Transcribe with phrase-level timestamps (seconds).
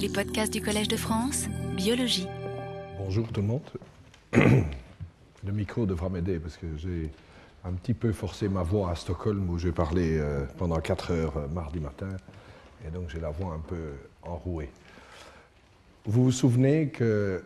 [0.00, 1.46] Les podcasts du Collège de France,
[1.76, 2.26] biologie.
[2.96, 3.60] Bonjour tout le monde.
[4.32, 7.10] Le micro devra m'aider parce que j'ai
[7.64, 11.36] un petit peu forcé ma voix à Stockholm où j'ai parlé euh, pendant 4 heures
[11.36, 12.08] euh, mardi matin
[12.86, 13.92] et donc j'ai la voix un peu
[14.22, 14.70] enrouée.
[16.06, 17.42] Vous vous souvenez que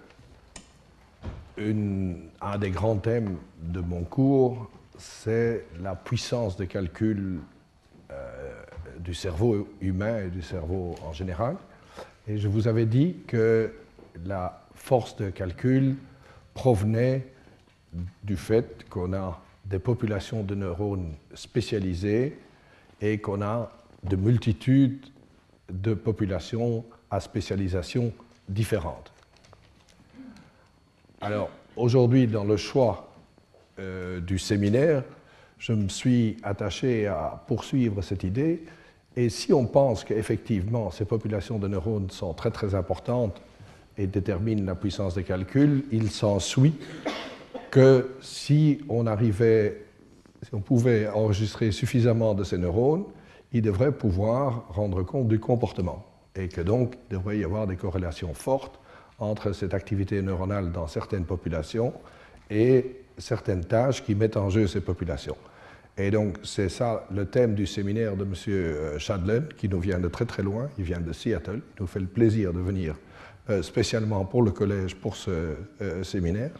[1.58, 7.40] un des grands thèmes de mon cours, c'est la puissance de calcul
[8.12, 8.62] euh,
[9.00, 11.56] du cerveau humain et du cerveau en général.
[12.26, 13.72] Et je vous avais dit que
[14.24, 15.96] la force de calcul
[16.54, 17.26] provenait
[18.22, 22.38] du fait qu'on a des populations de neurones spécialisées
[23.00, 23.70] et qu'on a
[24.02, 25.06] de multitudes
[25.70, 28.12] de populations à spécialisation
[28.48, 29.12] différentes.
[31.20, 33.12] Alors, aujourd'hui, dans le choix
[33.78, 35.02] euh, du séminaire,
[35.58, 38.62] je me suis attaché à poursuivre cette idée.
[39.16, 43.40] Et si on pense qu'effectivement ces populations de neurones sont très très importantes
[43.96, 46.74] et déterminent la puissance des calculs, il s'ensuit
[47.70, 49.84] que si on arrivait,
[50.42, 53.04] si on pouvait enregistrer suffisamment de ces neurones,
[53.52, 56.04] il devrait pouvoir rendre compte du comportement.
[56.36, 58.80] Et que donc, il devrait y avoir des corrélations fortes
[59.20, 61.92] entre cette activité neuronale dans certaines populations
[62.50, 65.36] et certaines tâches qui mettent en jeu ces populations.
[65.96, 68.98] Et donc, c'est ça le thème du séminaire de M.
[68.98, 72.00] Shadlen, qui nous vient de très très loin, il vient de Seattle, il nous fait
[72.00, 72.96] le plaisir de venir
[73.50, 76.50] euh, spécialement pour le collège pour ce euh, séminaire.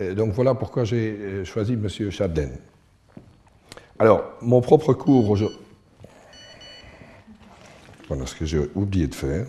[0.00, 2.10] Et donc voilà pourquoi j'ai euh, choisi M.
[2.10, 2.50] Shadlen.
[3.98, 5.58] Alors, mon propre cours aujourd'hui.
[8.08, 9.46] Voilà ce que j'ai oublié de faire.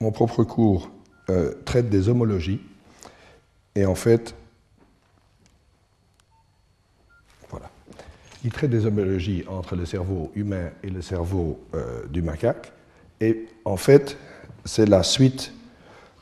[0.00, 0.90] Mon propre cours
[1.28, 2.60] euh, traite des homologies.
[3.74, 4.34] Et en fait,
[8.44, 12.72] Il traite des homologies entre le cerveau humain et le cerveau euh, du macaque.
[13.20, 14.18] Et en fait,
[14.64, 15.52] c'est la suite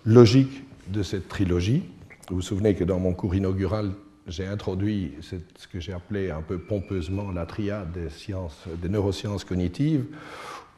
[0.05, 1.83] logique de cette trilogie.
[2.29, 3.93] Vous vous souvenez que dans mon cours inaugural,
[4.27, 5.37] j'ai introduit ce
[5.67, 10.05] que j'ai appelé un peu pompeusement la triade des, sciences, des neurosciences cognitives.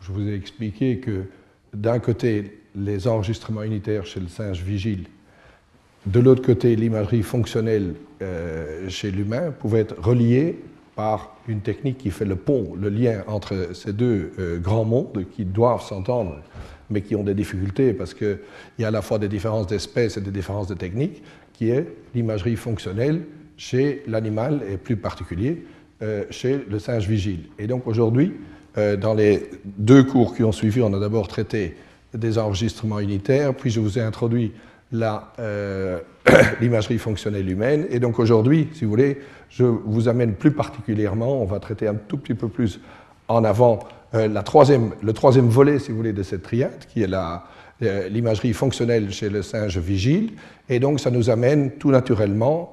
[0.00, 1.25] Je vous ai expliqué que
[1.75, 5.06] d'un côté, les enregistrements unitaires chez le singe vigile,
[6.06, 10.59] de l'autre côté, l'imagerie fonctionnelle euh, chez l'humain pouvait être reliée
[10.95, 15.25] par une technique qui fait le pont, le lien entre ces deux euh, grands mondes
[15.35, 16.37] qui doivent s'entendre,
[16.91, 18.39] mais qui ont des difficultés parce qu'il
[18.79, 21.23] y a à la fois des différences d'espèces et des différences de techniques,
[21.53, 23.23] qui est l'imagerie fonctionnelle
[23.57, 25.65] chez l'animal et plus particulier
[26.03, 27.45] euh, chez le singe vigile.
[27.59, 28.35] Et donc aujourd'hui,
[28.77, 31.77] euh, dans les deux cours qui ont suivi, on a d'abord traité
[32.15, 34.53] des enregistrements unitaires, puis je vous ai introduit
[34.95, 35.99] euh,
[36.61, 37.87] l'imagerie fonctionnelle humaine.
[37.91, 41.95] Et donc aujourd'hui, si vous voulez, je vous amène plus particulièrement, on va traiter un
[41.95, 42.81] tout petit peu plus
[43.29, 43.81] en avant
[44.15, 48.09] euh, la troisième, le troisième volet, si vous voulez, de cette triade, qui est euh,
[48.09, 50.33] l'imagerie fonctionnelle chez le singe vigile.
[50.69, 52.73] Et donc ça nous amène tout naturellement,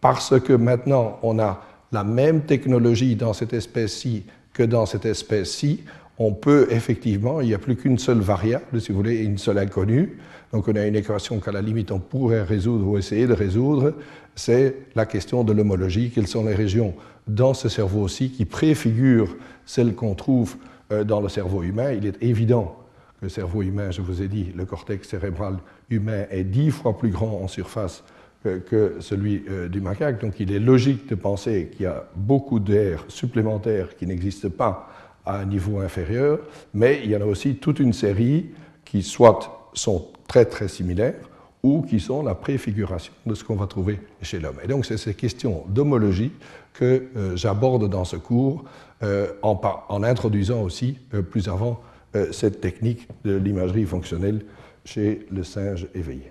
[0.00, 5.82] parce que maintenant on a la même technologie dans cette espèce-ci que dans cette espèce-ci,
[6.18, 9.58] on peut effectivement, il n'y a plus qu'une seule variable, si vous voulez, une seule
[9.58, 10.18] inconnue.
[10.52, 13.94] Donc on a une équation qu'à la limite on pourrait résoudre ou essayer de résoudre,
[14.34, 16.10] c'est la question de l'homologie.
[16.14, 16.94] Quelles sont les régions
[17.26, 20.56] dans ce cerveau-ci qui préfigurent celles qu'on trouve
[20.92, 21.92] euh, dans le cerveau humain?
[21.92, 22.76] Il est évident
[23.18, 25.56] que le cerveau humain, je vous ai dit, le cortex cérébral
[25.88, 28.04] humain est dix fois plus grand en surface
[28.42, 30.20] que celui euh, du macaque.
[30.20, 34.90] Donc il est logique de penser qu'il y a beaucoup d'air supplémentaire qui n'existe pas
[35.24, 36.40] à un niveau inférieur,
[36.74, 38.50] mais il y en a aussi toute une série
[38.84, 41.28] qui soit sont très très similaires
[41.62, 44.56] ou qui sont la préfiguration de ce qu'on va trouver chez l'homme.
[44.64, 46.32] Et donc c'est ces questions d'homologie
[46.72, 48.64] que euh, j'aborde dans ce cours
[49.02, 51.82] euh, en, introduisant aussi euh, plus avant
[52.30, 54.44] cette technique de l'imagerie fonctionnelle
[54.84, 56.30] chez le singe éveillé.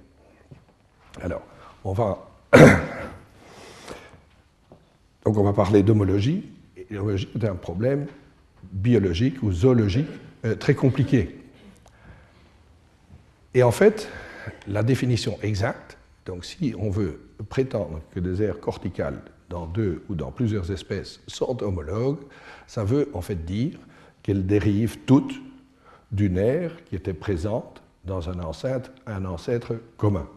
[1.23, 1.41] Alors,
[1.83, 2.29] on va
[5.25, 6.43] donc on va parler d'homologie.
[6.77, 8.05] Et l'homologie est un problème
[8.71, 10.09] biologique ou zoologique
[10.59, 11.40] très compliqué.
[13.53, 14.07] Et en fait,
[14.67, 17.19] la définition exacte, donc si on veut
[17.49, 22.19] prétendre que des aires corticales dans deux ou dans plusieurs espèces sont homologues,
[22.67, 23.77] ça veut en fait dire
[24.23, 25.33] qu'elles dérivent toutes
[26.11, 30.27] d'une aire qui était présente dans un ancêtre, un ancêtre commun.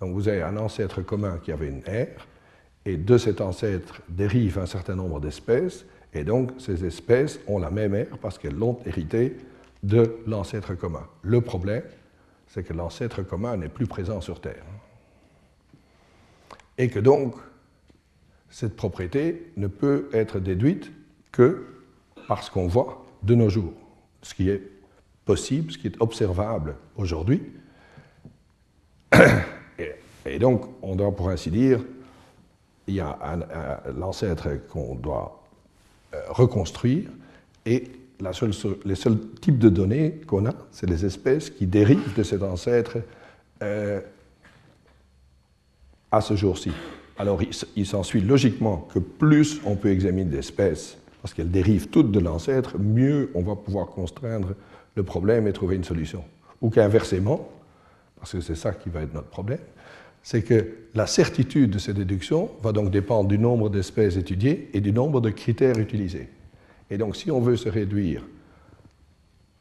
[0.00, 2.26] Donc vous avez un ancêtre commun qui avait une aire,
[2.86, 7.70] et de cet ancêtre dérive un certain nombre d'espèces, et donc ces espèces ont la
[7.70, 9.36] même aire parce qu'elles l'ont hérité
[9.82, 11.06] de l'ancêtre commun.
[11.22, 11.84] Le problème,
[12.46, 14.64] c'est que l'ancêtre commun n'est plus présent sur Terre.
[16.78, 17.34] Et que donc,
[18.50, 20.90] cette propriété ne peut être déduite
[21.32, 21.66] que
[22.26, 23.74] par ce qu'on voit de nos jours,
[24.22, 24.62] ce qui est
[25.24, 27.42] possible, ce qui est observable aujourd'hui.
[30.26, 31.80] Et, donc, on doit, pour ainsi dire,
[32.86, 33.18] il y a
[33.96, 35.42] l'ancêtre qu'on doit
[36.14, 37.08] euh, reconstruire,
[37.64, 37.84] et
[38.20, 38.52] la seule,
[38.84, 42.98] les seuls types de données qu'on a, c'est les espèces qui dérivent de cet ancêtre
[43.62, 44.00] euh,
[46.10, 46.72] à ce jour-ci.
[47.18, 47.40] Alors,
[47.76, 52.78] il, s'ensuit logiquement que plus on peut examiner d'espèces, parce qu'elles dérivent toutes de l'ancêtre,
[52.78, 54.54] mieux on va pouvoir constraindre
[54.94, 56.24] le problème et trouver une solution.
[56.62, 57.50] Ou qu'inversement,
[58.18, 59.60] parce que c'est ça qui va être notre problème,
[60.22, 64.80] c'est que la certitude de ces déductions va donc dépendre du nombre d'espèces étudiées et
[64.80, 66.28] du nombre de critères utilisés.
[66.90, 68.22] Et donc, si on veut se réduire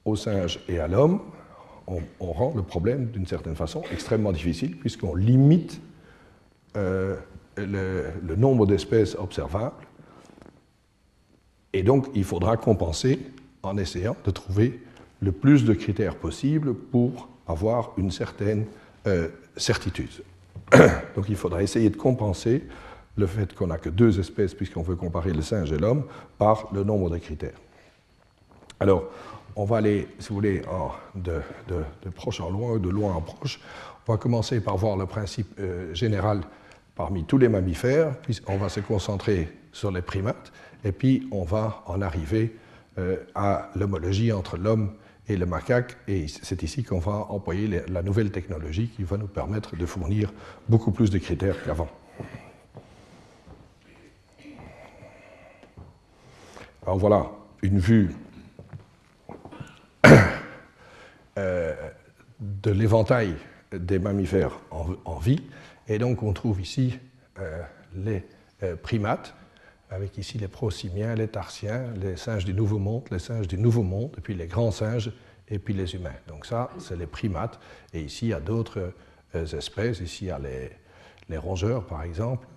[0.05, 1.21] au singe et à l'homme,
[2.19, 5.81] on, rend le problème d'une certaine façon extrêmement difficile, puisqu'on limite
[6.77, 7.15] euh,
[7.57, 9.87] le, nombre d'espèces observables.
[11.73, 13.19] Et donc, il faudra compenser
[13.63, 14.81] en essayant de trouver
[15.21, 18.65] le plus de critères possibles pour avoir une certaine
[19.07, 20.23] euh, certitude.
[21.15, 22.63] Donc il faudra essayer de compenser
[23.19, 26.05] le fait qu'on n'a que deux espèces, puisqu'on veut comparer le singe et l'homme,
[26.37, 27.59] par le nombre de critères.
[28.79, 29.03] Alors,
[29.55, 30.61] on va aller, si vous voulez,
[31.15, 31.41] de,
[32.15, 33.59] proche en loin, de loin en proche.
[34.07, 36.41] On va commencer par voir le principe euh, général
[36.95, 40.51] parmi tous les mammifères, puis on va se concentrer sur les primates,
[40.83, 42.55] et puis on va en arriver
[42.97, 44.93] euh, à l'homologie entre l'homme
[45.27, 49.27] et le macaque, et c'est ici qu'on va employer la nouvelle technologie qui va nous
[49.27, 50.33] permettre de fournir
[50.67, 51.89] beaucoup plus de critères qu'avant.
[56.83, 57.29] Alors voilà
[57.61, 58.11] une vue
[61.37, 61.75] euh,
[62.39, 63.35] de l'éventail
[63.71, 65.43] des mammifères en, vie,
[65.87, 66.97] et donc on trouve ici
[67.39, 67.61] euh,
[67.95, 68.23] les
[68.63, 69.35] euh, primates,
[69.91, 73.83] avec ici les prosimiens, les tarsiens, les singes du Nouveau Monde, les singes du Nouveau
[73.83, 75.11] Monde, et puis les grands singes,
[75.49, 76.15] et puis les humains.
[76.27, 77.59] Donc ça, c'est les primates.
[77.93, 78.93] Et ici, il y a d'autres
[79.33, 79.99] espèces.
[79.99, 82.47] Ici, il y a les, rongeurs, par exemple.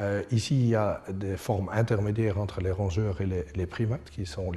[0.00, 4.26] Euh, ici, il y a des formes intermédiaires entre les rongeurs et les, primates, qui
[4.26, 4.52] sont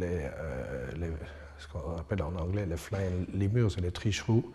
[0.00, 0.28] euh,
[1.58, 4.52] ce qu'on appelle en anglais les flying lemurs et les tricherous.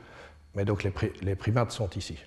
[0.56, 2.18] Mais donc les, primates sont ici.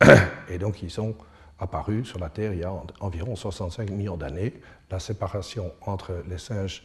[0.48, 1.14] Et donc ils sont
[1.58, 4.54] apparu sur la Terre il y a environ 65 millions d'années.
[4.90, 6.82] La séparation entre les singes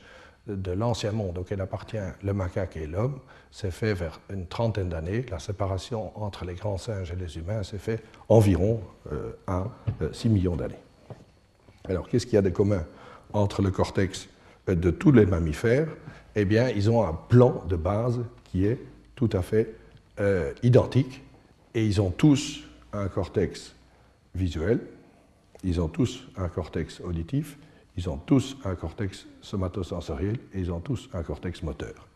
[0.50, 3.19] de l'ancien monde auquel appartient le macaque et l'homme
[3.51, 5.25] s'est fait vers une trentaine d'années.
[5.30, 8.81] La séparation entre les grands singes et les humains s'est fait environ
[9.12, 9.66] euh, à
[10.12, 10.80] 6 euh, millions d'années.
[11.88, 12.86] Alors, qu'est-ce qu'il y a de commun
[13.34, 14.28] entre le cortex
[14.68, 15.88] euh, de tous les mammifères?
[16.36, 18.80] Eh bien, ils ont un plan de base qui est
[19.16, 19.75] tout à fait
[20.63, 21.24] identique
[21.74, 23.74] et ils ont tous un cortex
[24.36, 24.81] visuel,
[25.63, 27.57] ils ont tous un cortex auditif,
[28.00, 32.07] ils ont tous un cortex somatosensoriel et ils ont tous un cortex moteur.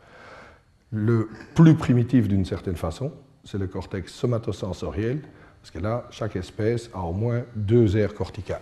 [0.94, 3.12] Le plus primitif d'une certaine façon,
[3.44, 5.20] c'est le cortex somatosensoriel,
[5.60, 8.62] parce que là, chaque espèce a au moins deux aires corticales.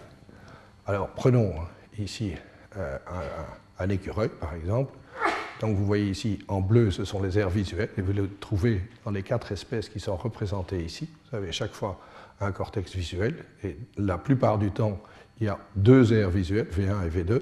[0.87, 1.53] Alors, prenons
[1.99, 2.33] ici
[2.75, 2.97] euh,
[3.77, 4.91] un, un, écureuil, par exemple.
[5.59, 8.81] Donc, vous voyez ici, en bleu, ce sont les aires visuelles, et vous le trouvez
[9.05, 11.07] dans les quatre espèces qui sont représentées ici.
[11.29, 11.99] Vous avez chaque fois
[12.39, 14.99] un cortex visuel, et la plupart du temps,
[15.41, 17.41] il y a deux aires visuelles, V1 et V2.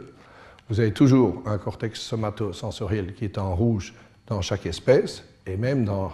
[0.70, 3.94] Vous avez toujours un cortex somatosensoriel qui est en rouge
[4.26, 6.14] dans chaque espèce, et même dans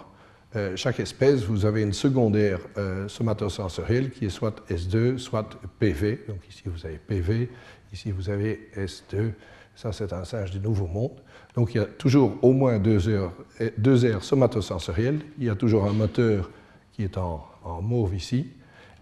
[0.56, 6.24] euh, chaque espèce, vous avez une secondaire euh, somatosensorielle qui est soit S2, soit PV.
[6.28, 7.50] Donc ici, vous avez PV,
[7.92, 9.32] ici, vous avez S2.
[9.76, 11.20] Ça, c'est un singe du Nouveau Monde.
[11.54, 13.32] Donc il y a toujours au moins deux, heures,
[13.78, 15.20] deux aires somatosensorielles.
[15.38, 16.50] Il y a toujours un moteur
[16.92, 18.50] qui est en, en mauve ici.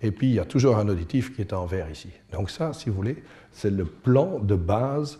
[0.04, 2.10] Et puis, il y a toujours un auditif qui est en vert ici.
[2.30, 5.18] Donc ça, si vous voulez, c'est le plan de base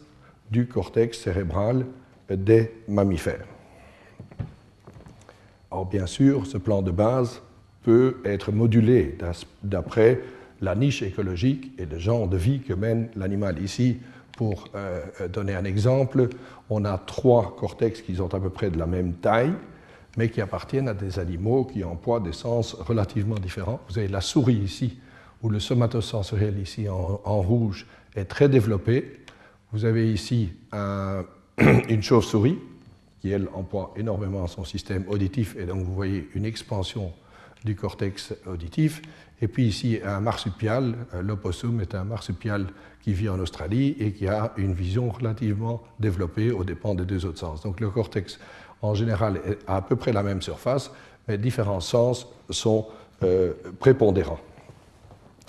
[0.51, 1.87] du cortex cérébral
[2.29, 3.47] des mammifères.
[5.71, 7.41] Or, bien sûr, ce plan de base
[7.83, 9.17] peut être modulé
[9.63, 10.21] d'après
[10.61, 13.63] la niche écologique et le genre de vie que mène l'animal.
[13.63, 14.01] Ici,
[14.37, 15.01] pour euh,
[15.33, 16.29] donner un exemple,
[16.69, 19.55] on a trois cortex qui sont à peu près de la même taille,
[20.17, 23.81] mais qui appartiennent à des animaux qui emploient des sens relativement différents.
[23.89, 24.99] Vous avez la souris ici,
[25.43, 29.21] où le somatosensoriel ici en, rouge est très développé.
[29.73, 30.53] Vous avez ici
[31.59, 32.59] une chauve-souris
[33.21, 37.13] qui, elle, emploie énormément son système auditif, et donc vous voyez une expansion
[37.65, 39.03] du cortex auditif.
[39.41, 42.67] Et puis ici, un marsupial, l'opossum est un marsupial
[43.03, 47.27] qui vit en Australie et qui a une vision relativement développée aux dépens des deux
[47.27, 47.63] autres sens.
[47.63, 48.39] Donc le cortex
[48.85, 50.91] en général à peu près la même surface,
[51.27, 52.87] mais différents sens sont
[53.23, 54.41] euh, prépondérants.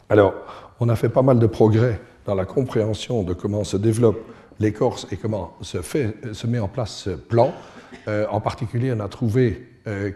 [0.10, 0.34] Alors,
[0.80, 4.20] on a fait pas mal de progrès dans la compréhension de comment se développe
[4.60, 7.54] l'écorce et comment se, fait, se met en place ce plan.
[8.08, 9.68] en particulier, on a trouvé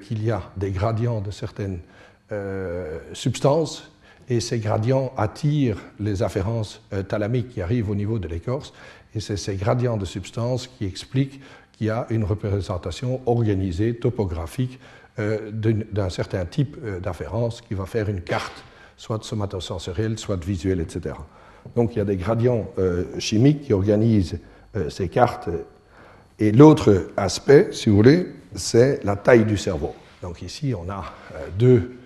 [0.07, 1.79] qu'il y a des gradients de certaines
[3.13, 3.91] substances
[4.29, 8.73] et ces gradients attirent les afférences thalamiques qui arrivent au niveau de l'écorce
[9.15, 11.41] et c'est ces gradients de substances qui expliquent
[11.79, 14.81] qu'il y a une représentation organisée, topographique
[15.17, 18.65] euh, d'un certain type euh, d'afférence qui va faire une carte,
[18.97, 21.15] soit somatosensorielle, soit visuelle, etc.
[21.77, 24.39] Donc il y a des gradients euh, chimiques qui organisent
[24.89, 25.49] ces cartes.
[26.37, 29.95] Et l'autre aspect, si vous voulez, c'est la taille du cerveau.
[30.21, 31.05] Donc ici, on a
[31.57, 31.97] deux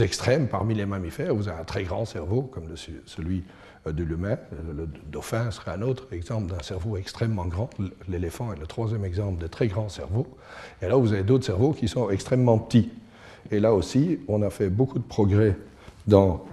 [0.00, 1.34] extrêmes parmi les mammifères.
[1.34, 2.74] Vous avez un très grand cerveau, comme
[3.06, 3.42] celui
[3.86, 4.38] de l'humain.
[4.76, 7.70] Le dauphin serait un autre exemple d'un cerveau extrêmement grand.
[8.08, 10.26] L'éléphant est le troisième exemple de très grand cerveau.
[10.80, 12.90] Et là, vous avez d'autres cerveaux qui sont extrêmement petits.
[13.50, 15.56] Et là aussi, on a fait beaucoup de progrès
[16.06, 16.44] dans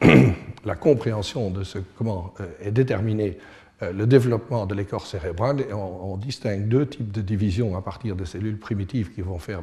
[0.64, 3.38] la compréhension de ce, comment euh, est déterminé
[3.82, 5.62] euh, le développement de l'écorce cérébrale.
[5.62, 9.60] Et on, distingue deux types de divisions à partir de cellules primitives qui vont faire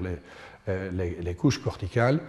[0.68, 2.20] les couches corticales.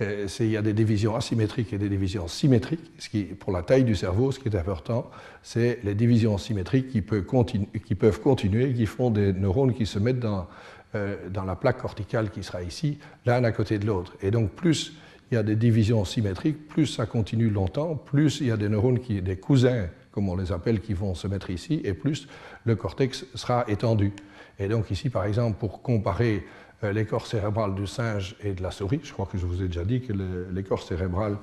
[0.00, 2.90] Euh, il y a des divisions asymétriques et des divisions symétriques.
[2.98, 5.08] Ce qui, pour la taille du cerveau, ce qui est important,
[5.42, 10.48] c'est les divisions symétriques qui peuvent, continuer, qui font des neurones qui se mettent dans,
[10.96, 14.14] euh, dans la plaque corticale qui sera ici, l'un à côté de l'autre.
[14.20, 14.94] Et donc, plus
[15.30, 18.68] il y a des divisions symétriques, plus ça continue longtemps, plus il y a des
[18.68, 22.28] neurones, qui, des cousins, comme on les appelle, qui vont se mettre ici, et plus
[22.64, 24.12] le cortex sera étendu.
[24.58, 26.44] Et donc ici, par exemple, pour comparer
[26.92, 29.00] l'écorce cérébrale du singe et de la souris.
[29.02, 30.12] Je crois que je vous ai déjà dit que
[30.52, 31.36] l'écorce cérébrale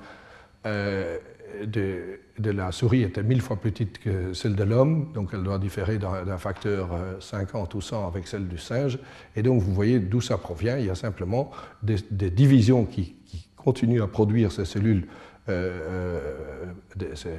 [0.66, 1.18] euh,
[1.66, 5.58] de, la souris était mille fois plus petite que celle de l'homme, donc elle doit
[5.58, 8.98] différer d'un facteur 50 euh, ou 100 avec celle du singe.
[9.36, 10.78] Et donc vous voyez d'où ça provient.
[10.78, 11.50] Il y a simplement
[11.82, 13.16] des, divisions qui,
[13.56, 15.06] continuent à produire ces cellules,
[15.46, 17.30] ces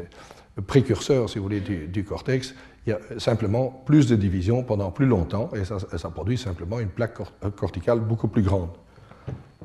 [0.66, 2.56] précurseurs, si vous voulez, du cortex,
[2.86, 6.90] il y a simplement plus de divisions pendant plus longtemps et ça, produit simplement une
[6.90, 8.70] plaque euh, corticale beaucoup plus grande.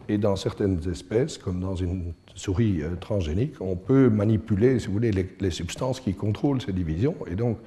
[0.08, 4.94] Et dans certaines espèces, comme dans une souris euh, transgénique, on peut manipuler, si vous
[4.94, 7.16] voulez, les, substances qui contrôlent ces divisions.
[7.26, 7.58] Et donc,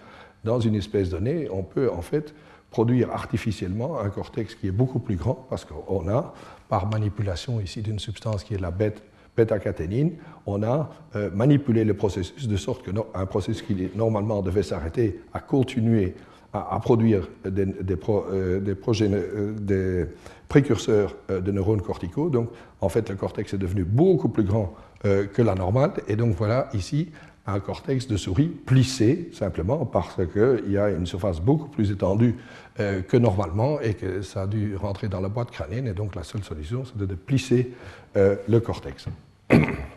[0.43, 2.33] dans une espèce donnée, on peut en fait
[2.71, 6.33] produire artificiellement un cortex qui est beaucoup plus grand parce qu'on a,
[6.69, 10.13] par manipulation ici d'une substance qui est la bêta-caténine,
[10.45, 15.39] on a euh, manipulé le processus de sorte qu'un processus qui normalement devait s'arrêter a
[15.39, 16.15] continué
[16.53, 20.05] à, produire des, des, euh, euh, des,
[20.49, 22.29] précurseurs de neurones corticaux.
[22.29, 22.49] Donc,
[22.81, 25.93] en fait, le cortex est devenu beaucoup plus grand que la normale.
[26.09, 27.09] Et donc, voilà ici
[27.47, 32.35] un cortex de souris plissé, simplement parce qu'il y a une surface beaucoup plus étendue
[32.77, 35.87] que normalement et que ça a dû rentrer dans la boîte crânienne.
[35.87, 37.71] Et donc, la seule solution, c'est de plisser
[38.13, 39.05] le cortex.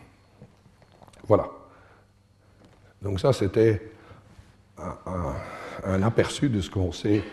[1.27, 1.49] voilà.
[3.01, 3.91] Donc ça, c'était
[5.85, 7.23] un, aperçu de ce qu'on sait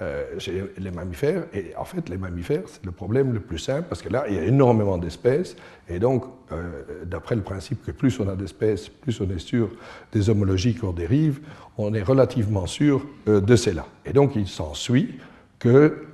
[0.00, 1.46] euh, chez les mammifères.
[1.52, 4.36] Et en fait, les mammifères, c'est le problème le plus simple, parce que là, il
[4.36, 5.56] y a énormément d'espèces.
[5.88, 9.70] Et donc, euh, d'après le principe que plus on a d'espèces, plus on est sûr
[10.12, 11.40] des homologies qu'on dérive,
[11.76, 13.86] on est relativement sûr euh, de cela.
[14.06, 15.18] Et donc, il s'ensuit
[15.58, 16.06] que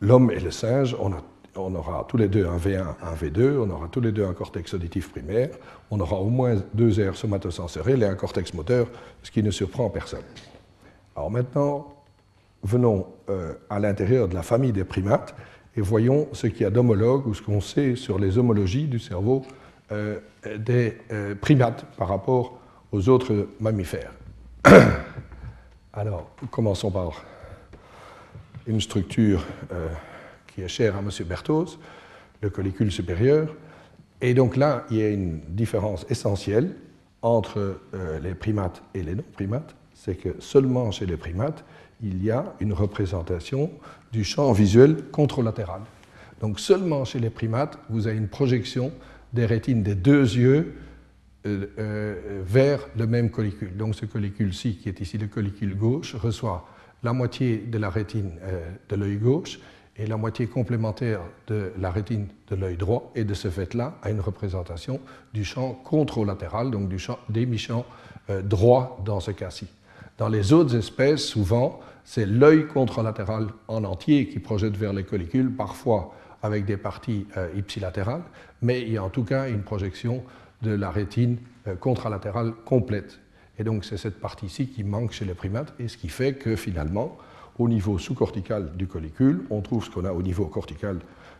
[0.00, 1.22] l'homme et le singe, on a
[1.58, 4.32] on aura tous les deux un V1, un V2, on aura tous les deux un
[4.32, 5.50] cortex auditif primaire,
[5.90, 8.86] on aura au moins deux aires somatosensorielles et un cortex moteur,
[9.22, 10.22] ce qui ne surprend personne.
[11.16, 11.94] Alors maintenant,
[12.62, 15.34] venons euh, à l'intérieur de la famille des primates
[15.76, 18.98] et voyons ce qu'il y a d'homologue ou ce qu'on sait sur les homologies du
[18.98, 19.44] cerveau
[19.92, 20.18] euh,
[20.56, 22.58] des euh, primates par rapport
[22.92, 24.12] aux autres mammifères.
[25.92, 27.24] Alors, commençons par
[28.66, 29.44] une structure
[30.58, 31.08] qui est cher à M.
[31.24, 31.78] Berthoz,
[32.42, 33.54] le collicule supérieur.
[34.20, 36.74] Et donc là, il y a une différence essentielle
[37.22, 41.64] entre euh, les primates et les non-primates, c'est que seulement chez les primates,
[42.02, 43.70] il y a une représentation
[44.10, 45.82] du champ visuel contralatéral.
[46.40, 48.90] Donc seulement chez les primates, vous avez une projection
[49.32, 50.74] des rétines des deux yeux
[51.46, 53.76] euh, euh, vers le même collicule.
[53.76, 56.66] Donc ce collicule-ci, qui est ici le collicule gauche, reçoit
[57.04, 58.32] la moitié de la rétine
[58.88, 59.60] de l'œil gauche
[59.98, 64.10] et la moitié complémentaire de la rétine de l'œil droit, et de ce fait-là a
[64.10, 65.00] une représentation
[65.34, 67.84] du champ contralatéral, donc du champ demi-champ
[68.30, 69.66] euh, droit dans ce cas-ci.
[70.16, 75.54] Dans les autres espèces, souvent, c'est l'œil contralatéral en entier qui projette vers les collicules,
[75.54, 78.22] parfois avec des parties euh, ipsilatérales,
[78.62, 80.22] mais il y a en tout cas une projection
[80.62, 83.18] de la rétine euh, contralatérale complète.
[83.58, 86.54] Et donc c'est cette partie-ci qui manque chez les primates, et ce qui fait que
[86.54, 87.18] finalement,
[87.58, 90.98] au niveau sous-cortical du collicule, on trouve ce qu'on a au niveau cortical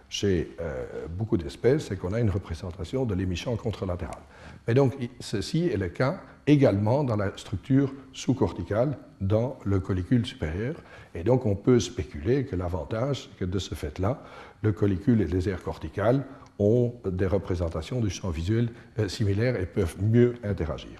[0.09, 4.23] chez euh, beaucoup d'espèces, c'est qu'on a une représentation de l'émission contralatérale.
[4.67, 10.77] Et donc, ceci est le cas également dans la structure sous-corticale dans le collicule supérieur.
[11.15, 14.23] Et donc, on peut spéculer que l'avantage, que de ce fait-là,
[14.63, 16.25] le collicule et les aires corticales
[16.59, 20.99] ont des représentations du champ visuel euh, similaires et peuvent mieux interagir.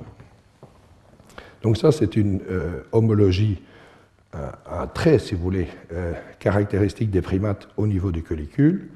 [1.63, 3.61] Donc ça, c'est une euh, homologie,
[4.33, 5.69] un trait, si vous voulez,
[6.39, 8.89] caractéristique des primates au niveau du collicule.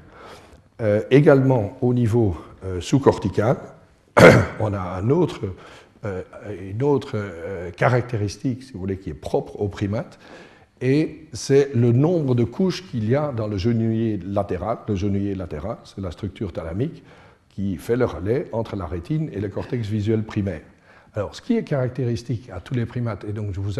[0.81, 2.35] Euh, également au niveau
[2.65, 3.57] euh, sous-cortical,
[4.59, 6.21] on a euh,
[6.71, 7.15] une autre
[7.77, 10.17] caractéristique, si vous voulez, qui est propre aux primates,
[10.81, 14.79] et c'est le nombre de couches qu'il y a dans le genouiller latéral.
[14.87, 17.03] Le genouiller latéral, c'est la structure thalamique
[17.49, 20.61] qui fait le relais entre la rétine et le cortex visuel primaire.
[21.15, 23.73] Alors, ce qui est caractéristique à tous les primates, et donc je vous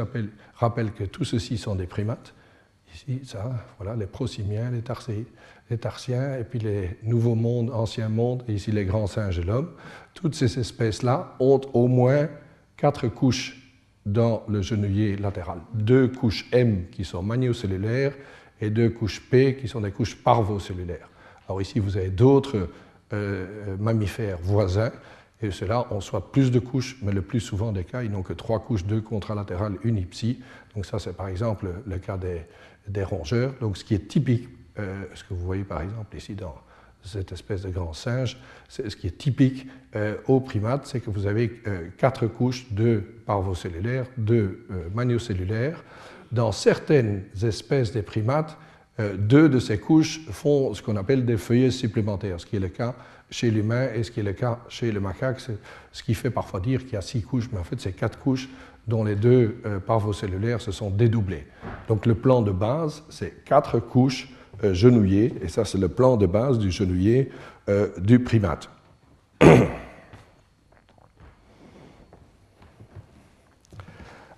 [0.56, 2.34] rappelle que tous ceux-ci sont des primates,
[2.94, 5.24] ici, ça, voilà, les prosimiens, les tarsiens,
[5.72, 9.44] les tarsiens, et puis les nouveaux mondes, anciens mondes, et ici les grands singes et
[9.44, 9.72] l'homme,
[10.14, 12.30] toutes ces espèces-là ont au moins
[12.78, 13.60] quatre couches
[14.06, 15.60] dans le genouiller latéral.
[15.74, 18.14] Deux couches M qui sont magnocellulaires
[18.62, 21.10] et deux couches P qui sont des couches parvocellulaires.
[21.48, 22.70] Alors ici, vous avez d'autres
[23.14, 24.92] euh, mammifères voisins,
[25.44, 28.24] et ceux-là ont soit plus de couches, mais le plus souvent des cas, ils n'ont
[28.24, 30.40] que trois couches, deux contralatérales, une ipsie.
[30.76, 33.54] Donc ça, c'est par exemple le cas des, rongeurs.
[33.62, 36.56] Donc ce qui est typique euh, ce que vous voyez par exemple ici dans
[37.04, 38.38] cette espèce de grand singe,
[38.70, 43.04] ce qui est typique euh, aux primates, c'est que vous avez euh, quatre couches de
[43.26, 45.84] parvocellulaires, de magnocellulaires.
[46.32, 48.58] Dans certaines espèces des primates,
[49.18, 52.70] deux de ces couches font ce qu'on appelle des feuillets supplémentaires, ce qui est le
[52.70, 52.96] cas
[53.34, 55.40] chez l'humain et ce qui est le cas chez le macaque,
[55.92, 58.20] ce qui fait parfois dire qu'il y a six couches, mais en fait c'est quatre
[58.20, 58.48] couches
[58.88, 61.48] dont les deux parvocellulaires se sont dédoublés.
[61.88, 64.30] Donc le plan de base, c'est quatre couches
[64.64, 67.32] euh, genouillé, et ça c'est le plan de base du genouillé
[67.70, 68.70] euh, du primate.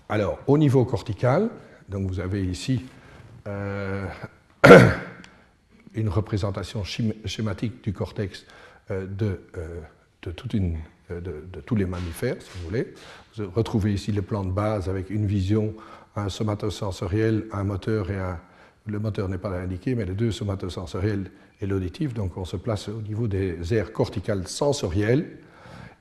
[0.10, 1.50] Alors, au niveau cortical,
[1.90, 2.86] donc vous avez ici
[3.48, 4.08] euh,
[5.94, 8.46] une représentation schématique du cortex
[8.90, 9.40] de,
[10.22, 10.78] de, toute une,
[11.10, 12.94] de, tous les mammifères, si vous voulez.
[13.38, 15.74] Vous retrouvez ici le plan de base avec une vision,
[16.16, 18.40] un somatosensoriel, un moteur et un,
[18.86, 22.90] le moteur n'est pas indiqué, mais les deux somatosensoriels et l'auditif, donc on se place
[22.90, 25.38] au niveau des aires corticales sensorielles.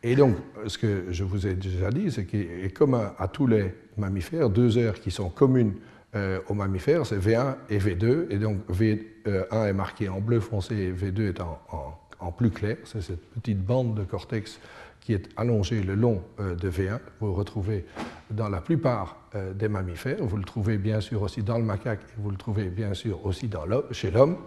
[0.02, 3.74] Et donc, ce que je vous ai déjà dit, c'est que, comme à, tous les
[3.96, 5.74] mammifères, deux aires qui sont communes
[6.14, 8.26] euh, aux mammifères, c'est V1 et V2.
[8.30, 11.94] Et donc, V1 est marqué en bleu foncé et V2 est en, en
[12.32, 12.76] plus clair.
[12.84, 14.58] C'est cette petite bande de cortex
[15.04, 16.98] qui est allongé le long euh, de V1.
[17.20, 17.84] Vous le retrouvez
[18.30, 20.24] dans la plupart euh, des mammifères.
[20.24, 23.24] Vous le trouvez bien sûr aussi dans le macaque et vous le trouvez bien sûr
[23.26, 24.38] aussi dans chez l'homme.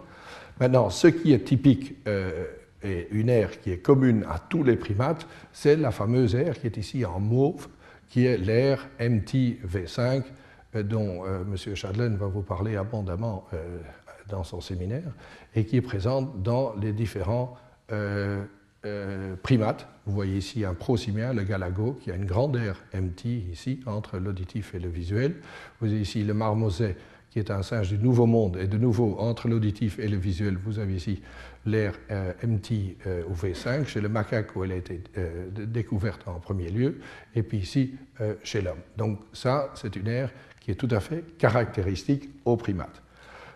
[0.58, 2.44] Maintenant, ce qui est typique euh,
[2.82, 6.66] et une aire qui est commune à tous les primates, c'est la fameuse aire qui
[6.66, 7.68] est ici en mauve,
[8.08, 10.22] qui est l'aire MTV5,
[10.84, 11.74] dont M.
[11.74, 13.48] Chadlen va vous parler abondamment
[14.28, 15.12] dans son séminaire,
[15.54, 17.56] et qui est présente dans les différents
[18.84, 19.88] euh, primates.
[20.06, 24.18] Vous voyez ici un prosimien, le galago, qui a une grande aire MT ici, entre
[24.18, 25.34] l'auditif et le visuel.
[25.80, 26.96] Vous avez ici le marmoset,
[27.28, 30.56] qui est un singe du Nouveau Monde, et de nouveau, entre l'auditif et le visuel,
[30.56, 31.20] vous avez ici
[31.66, 35.02] l'aire euh, MT euh, ou V5, chez le macaque où elle a été
[35.66, 37.00] découverte en premier lieu,
[37.34, 37.96] et puis ici
[38.44, 38.78] chez l'homme.
[38.96, 43.02] Donc ça, c'est une aire qui est tout à fait caractéristique aux primates.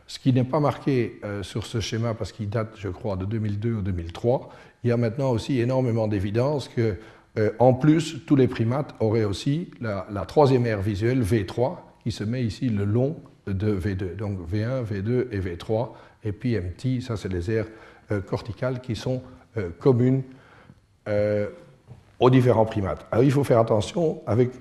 [0.07, 3.75] Ce qui n'est pas marqué sur ce schéma parce qu'il date, je crois, de 2002
[3.75, 4.51] ou 2003,
[4.85, 6.97] il y a maintenant aussi énormément d'évidence que,
[7.38, 12.25] euh, en plus, tous les primates auraient aussi la, troisième aire visuelle, V3, qui se
[12.25, 14.17] met ici le long de V2.
[14.17, 15.91] Donc V1, V2 et V3,
[16.25, 17.67] et puis MT, ça c'est les aires
[18.11, 19.23] euh, corticales qui sont
[19.57, 20.23] euh, communes
[22.21, 23.05] aux différents primates.
[23.11, 24.53] Alors il faut faire attention avec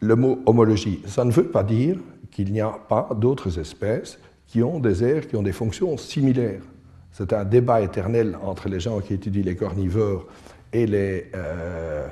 [0.00, 1.00] le mot homologie.
[1.06, 1.96] Ça ne veut pas dire
[2.30, 4.18] qu'il n'y a pas d'autres espèces
[4.50, 6.62] qui ont des aires qui ont des fonctions similaires.
[7.12, 10.26] C'est un débat éternel entre les gens qui étudient les carnivores
[10.72, 12.08] et les, euh,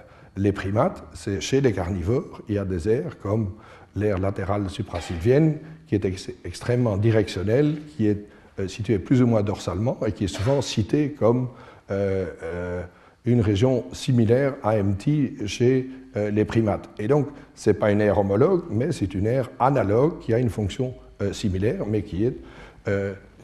[0.55, 1.03] primates.
[1.15, 3.55] C'est chez les carnivores, il y a des aires comme
[3.97, 6.05] l'aire latérale suprasylvienne, qui est
[6.45, 8.25] extrêmement directionnelle, qui est
[8.61, 11.49] euh, située plus ou moins dorsalement et qui est souvent citée comme
[11.91, 12.83] euh,
[13.25, 16.89] une région similaire à MT chez les primates.
[16.99, 20.39] Et donc, ce n'est pas une aire homologue, mais c'est une aire analogue qui a
[20.39, 20.95] une fonction
[21.33, 22.37] similaire, mais qui est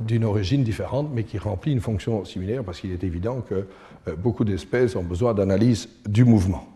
[0.00, 3.66] d'une origine différente, mais qui remplit une fonction similaire, parce qu'il est évident que
[4.08, 6.66] euh, beaucoup d'espèces ont besoin d'analyse du mouvement.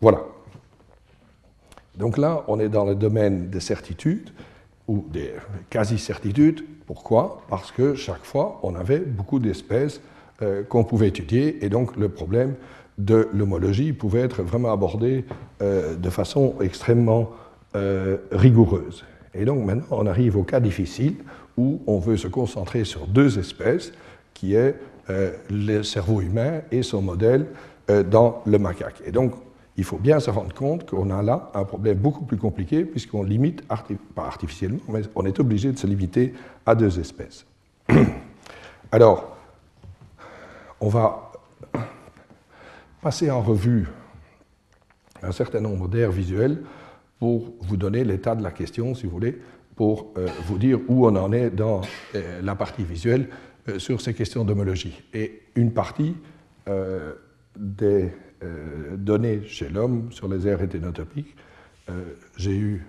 [0.00, 0.22] Voilà.
[1.96, 4.30] Donc là, on est dans le domaine des certitudes,
[4.86, 5.32] ou des
[5.70, 6.64] quasi-certitudes.
[6.86, 7.42] Pourquoi?
[7.48, 10.00] Parce que chaque fois, on avait beaucoup d'espèces
[10.68, 12.54] qu'on pouvait étudier, et donc le problème
[12.98, 15.24] de l'homologie pouvait être vraiment abordé
[15.60, 17.30] de façon extrêmement
[18.30, 19.04] rigoureuse.
[19.34, 21.16] Et donc maintenant, on arrive au cas difficile
[21.56, 23.92] où on veut se concentrer sur deux espèces,
[24.32, 24.76] qui est
[25.10, 27.46] euh, le cerveau humain et son modèle
[27.90, 29.02] euh, dans le macaque.
[29.04, 29.34] Et donc,
[29.76, 33.22] il faut bien se rendre compte qu'on a là un problème beaucoup plus compliqué, puisqu'on
[33.22, 33.66] limite,
[34.14, 36.32] pas artificiellement, mais on est obligé de se limiter
[36.64, 37.44] à deux espèces.
[38.92, 39.36] Alors,
[40.80, 41.32] on va
[43.02, 43.88] passer en revue
[45.22, 46.62] un certain nombre d'aires visuelles
[47.18, 49.38] pour vous donner l'état de la question, si vous voulez,
[49.76, 51.80] pour euh, vous dire où on en est dans
[52.14, 53.28] euh, la partie visuelle
[53.68, 55.02] euh, sur ces questions d'homologie.
[55.12, 56.16] Et une partie
[57.56, 58.10] des
[58.96, 61.36] données chez l'homme sur les aires héténotopiques,
[62.38, 62.86] j'ai eu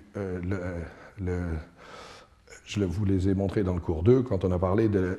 [2.64, 5.18] je vous les ai montrés dans le cours 2 quand on a parlé de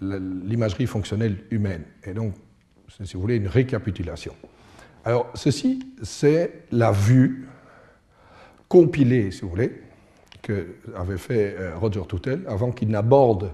[0.00, 1.84] l'imagerie fonctionnelle humaine.
[2.04, 2.32] Et donc,
[2.88, 4.34] si vous voulez, une récapitulation.
[5.04, 7.46] Alors, ceci, c'est la vue
[8.68, 9.72] compilée, si vous voulez,
[10.42, 13.52] qu'avait fait euh, Roger Toutel avant qu'il n'aborde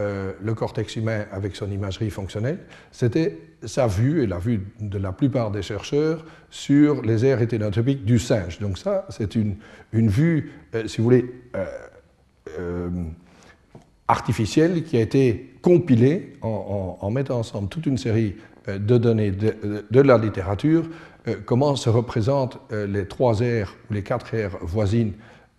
[0.00, 2.58] euh, le cortex humain avec son imagerie fonctionnelle,
[2.92, 8.04] c'était sa vue et la vue de la plupart des chercheurs sur les aires héténotopiques
[8.04, 8.58] du singe.
[8.58, 9.56] Donc ça, c'est une,
[9.92, 11.24] une, vue, euh, si vous voulez,
[14.08, 20.18] artificielle qui a été compilée en, mettant ensemble toute une série de données de, la
[20.18, 20.84] littérature,
[21.44, 25.12] comment se représentent les trois aires ou les quatre aires voisines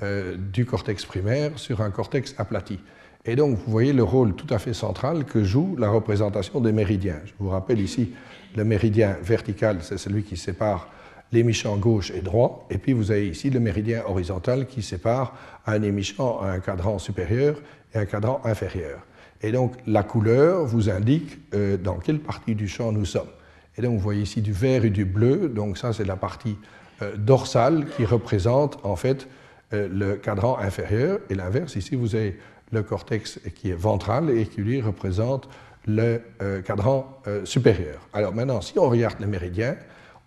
[0.04, 2.78] euh, du cortex primaire sur un cortex aplati.
[3.26, 6.72] Et donc, vous voyez le rôle tout à fait central que joue la représentation des
[6.72, 7.20] méridiens.
[7.26, 8.12] Je vous rappelle ici,
[8.56, 10.88] le méridien vertical, c'est celui qui sépare
[11.32, 15.34] l'émichant gauche et droit, et puis vous avez ici le méridien horizontal qui sépare
[15.65, 17.60] un émichant à un cadran supérieur
[17.96, 19.00] et un cadran inférieur.
[19.41, 23.30] Et donc, la couleur vous indique euh, dans quelle partie du champ nous sommes.
[23.78, 26.58] Et donc, vous voyez ici du vert et du bleu, donc ça, c'est la partie
[27.02, 29.28] euh, dorsale qui représente en fait
[29.73, 32.39] euh, le cadran inférieur, et l'inverse, ici vous avez
[32.71, 35.47] le cortex qui est ventral et qui lui représente
[35.86, 36.21] le
[36.65, 38.10] cadran supérieur.
[38.12, 39.78] Alors maintenant, si on regarde les méridiens,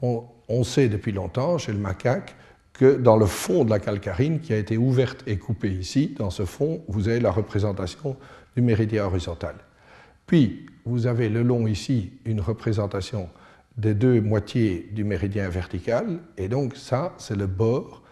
[0.01, 2.35] on, on, sait depuis longtemps chez le macaque
[2.73, 6.31] que dans le fond de la calcarine qui a été ouverte et coupée ici, dans
[6.31, 8.17] ce fond, vous avez la représentation
[8.57, 9.57] du méridien horizontal.
[10.27, 13.29] Puis, vous avez le long ici une représentation
[13.77, 18.03] des deux moitiés du méridien vertical, et donc ça, c'est le bord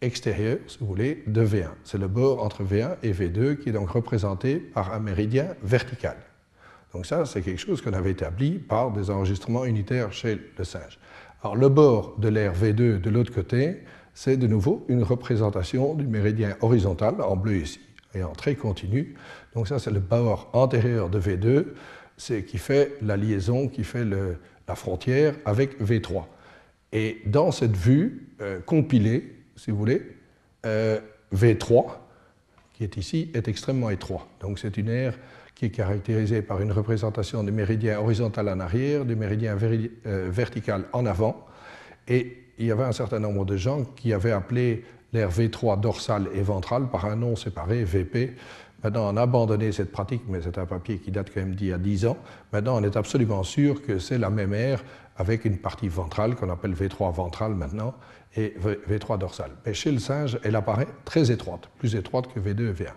[0.00, 1.70] extérieur, si vous voulez, de V1.
[1.84, 6.16] C'est le bord entre V1 et V2 qui est donc représenté par un méridien vertical.
[6.92, 10.98] Donc ça, c'est quelque chose qu'on avait établi par des enregistrements unitaires chez le singe.
[11.42, 13.82] Alors le bord de l'air V2 de l'autre côté,
[14.14, 17.80] c'est de nouveau une représentation du méridien horizontal, en bleu ici,
[18.14, 19.14] et en trait continu.
[19.54, 21.66] Donc ça, c'est le bord antérieur de V2,
[22.16, 26.24] c'est qui fait la liaison, qui fait la frontière avec V3.
[26.92, 30.02] Et dans cette vue euh, compilée, si vous voulez,
[30.64, 31.00] euh,
[31.34, 31.86] V3,
[32.72, 34.28] qui est ici, est extrêmement étroit.
[34.40, 35.18] Donc c'est une aire
[35.54, 40.84] qui est caractérisée par une représentation du méridien horizontal en arrière, du méridien euh, vertical
[40.92, 41.46] en avant.
[42.08, 46.28] Et il y avait un certain nombre de gens qui avaient appelé l'aire V3 dorsale
[46.34, 48.34] et ventrale par un nom séparé, VP.
[48.84, 51.68] Maintenant, on a abandonné cette pratique, mais c'est un papier qui date quand même d'il
[51.68, 52.18] y a 10 ans.
[52.52, 54.84] Maintenant, on est absolument sûr que c'est la même aire
[55.16, 57.94] avec une partie ventrale qu'on appelle V3 ventrale maintenant
[58.36, 58.54] et
[58.88, 59.52] V3 dorsale.
[59.64, 62.88] Mais chez le singe, elle apparaît très étroite, plus étroite que V2 et V1.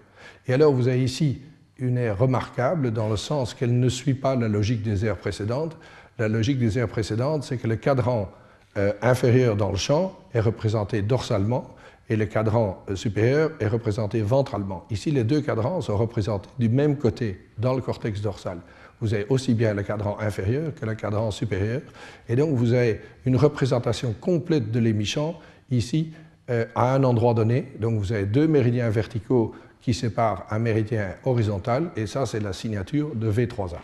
[0.48, 1.42] Et alors vous avez ici
[1.78, 5.78] une aire remarquable dans le sens qu'elle ne suit pas la logique des aires précédentes.
[6.18, 8.30] La logique des aires précédentes, c'est que le cadran
[8.78, 11.77] euh, inférieur dans le champ est représenté dorsalement
[12.10, 14.86] et le cadran euh, supérieur est représenté ventralement.
[14.90, 18.60] Ici, les deux cadrans sont représentés du même côté dans le cortex dorsal
[19.00, 21.82] vous avez aussi bien le cadran inférieur que le cadran supérieur.
[22.28, 25.40] Et donc, vous avez une représentation complète de l'émichant
[25.70, 26.14] ici
[26.50, 27.74] euh, à un endroit donné.
[27.80, 32.54] Donc, vous avez deux méridiens verticaux qui séparent un méridien horizontal, et ça, c'est la
[32.54, 33.78] signature de V3A.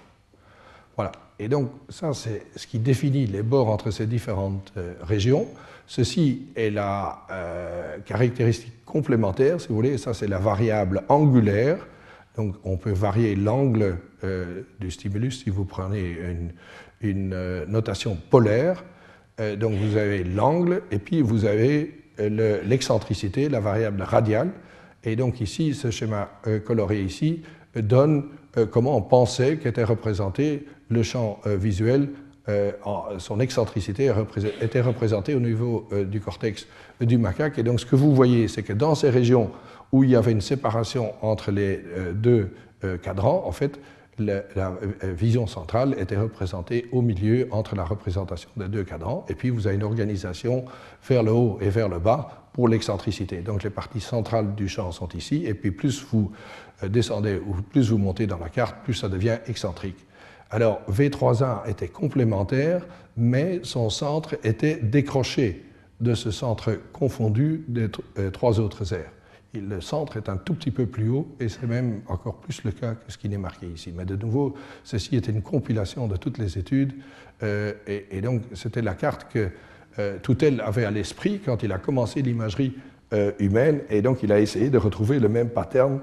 [0.95, 1.11] Voilà.
[1.39, 5.47] Et donc, ça, c'est ce qui définit les bords entre ces différentes euh, régions.
[5.87, 11.87] Ceci est la euh, caractéristique complémentaire, si vous voulez, ça, c'est la variable angulaire.
[12.35, 16.15] Donc, on peut varier l'angle euh, du stimulus si vous prenez
[17.01, 18.83] une, euh, notation polaire.
[19.57, 24.51] Donc vous avez l'angle et puis vous avez l'excentricité, la variable radiale.
[25.03, 26.29] Et donc ici, ce schéma
[26.63, 27.41] coloré ici
[27.75, 28.25] donne
[28.69, 32.09] comment on pensait qu'était représenté le champ visuel
[33.19, 34.13] son excentricité
[34.61, 36.67] était représentée au niveau du cortex
[36.99, 37.57] du macaque.
[37.57, 39.51] Et donc ce que vous voyez, c'est que dans ces régions
[39.93, 41.81] où il y avait une séparation entre les
[42.13, 42.51] deux
[43.01, 43.79] cadrans, en fait,
[44.19, 49.49] la, vision centrale était représentée au milieu entre la représentation des deux cadrans, et puis
[49.49, 50.65] vous avez une organisation
[51.07, 53.37] vers le haut et vers le bas pour l'excentricité.
[53.37, 56.31] Donc les parties centrales du champ sont ici, et puis plus vous
[56.83, 59.97] euh, descendez ou plus vous montez dans la carte, plus ça devient excentrique.
[60.53, 62.85] Alors V3A était complémentaire,
[63.17, 65.65] mais son centre était décroché
[65.99, 69.11] de ce centre confondu des euh, trois autres aires
[69.59, 72.71] le centre est un tout petit peu plus haut, et c'est même encore plus le
[72.71, 73.93] cas que ce qui n'est marqué ici.
[73.95, 76.93] Mais de nouveau, ceci était une compilation de toutes les études,
[77.43, 79.49] euh, et, donc c'était la carte que
[79.99, 82.73] euh, Toutel avait à l'esprit quand il a commencé l'imagerie
[83.13, 85.99] euh, humaine, et donc il a essayé de retrouver le même pattern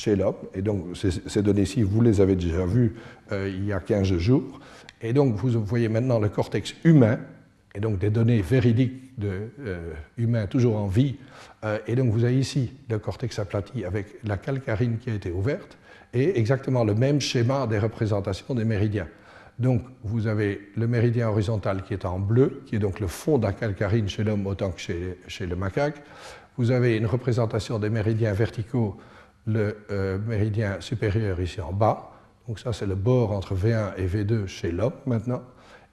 [0.00, 0.36] chez l'homme.
[0.54, 2.94] Et donc ces données-ci, vous les avez déjà vues
[3.30, 4.60] il y a 15 jours.
[5.02, 7.18] Et donc vous voyez maintenant le cortex humain,
[7.74, 9.50] et donc des données véridiques de,
[10.18, 11.16] humains toujours en vie,
[11.64, 15.30] euh, et donc vous avez ici le cortex aplati avec la calcarine qui a été
[15.30, 15.76] ouverte
[16.12, 19.06] et exactement le même schéma des représentations des méridiens.
[19.58, 23.38] Donc vous avez le méridien horizontal qui est en bleu, qui est donc le fond
[23.38, 26.02] de la calcarine chez l'homme autant que chez, le macaque.
[26.56, 28.96] Vous avez une représentation des méridiens verticaux,
[29.46, 32.12] le euh, méridien supérieur ici en bas.
[32.46, 35.42] Donc ça c'est le bord entre V1 et V2 chez l'homme maintenant.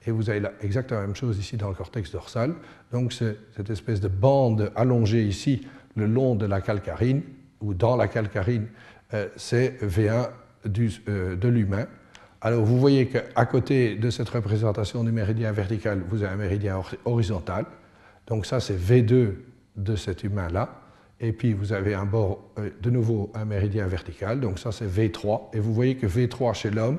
[0.06, 2.54] Et vous avez exactement la même chose ici dans le cortex dorsal.
[2.92, 7.22] Donc cette espèce de bande allongée ici le long de la calcarine,
[7.60, 8.68] ou dans la calcarine,
[9.14, 10.28] euh, c'est V1
[11.08, 11.86] euh, de l'humain.
[12.40, 16.80] Alors vous voyez qu'à côté de cette représentation du méridien vertical, vous avez un méridien
[17.04, 17.64] horizontal.
[18.28, 19.32] Donc ça c'est V2
[19.76, 20.68] de cet humain-là.
[21.20, 24.86] Et puis vous avez un bord, euh, de nouveau un méridien vertical, donc ça c'est
[24.86, 25.50] V3.
[25.52, 26.98] Et vous voyez que V3 chez l'homme,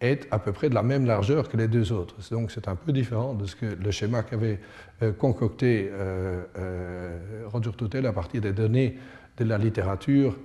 [0.00, 2.16] est à peu près de la même largeur que les deux autres.
[2.30, 4.60] Donc c'est un peu différent de ce que le schéma qu'avait
[5.02, 8.98] euh, concocté euh, Roger Toutel à partir des données
[9.38, 10.36] de la littérature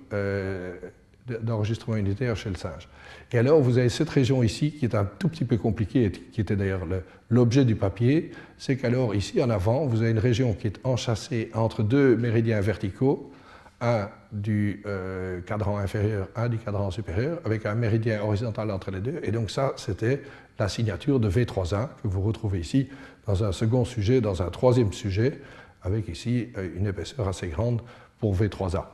[1.42, 2.88] d'enregistrement unitaire chez le singe.
[3.32, 6.42] Et alors vous avez cette région ici qui est un tout petit peu compliquée, qui
[6.42, 6.82] était d'ailleurs
[7.30, 11.50] l'objet du papier, c'est qu'alors ici en avant, vous avez une région qui est enchâssée
[11.54, 13.32] entre deux méridiens verticaux,
[13.82, 19.00] un du euh, cadran inférieur, un du cadran supérieur, avec un méridien horizontal entre les
[19.00, 19.20] deux.
[19.24, 20.22] Et donc ça, c'était
[20.60, 22.88] la signature de V3A que vous retrouvez ici
[23.26, 25.40] dans un second sujet, dans un troisième sujet,
[25.82, 27.82] avec ici euh, une épaisseur assez grande
[28.20, 28.86] pour V3A.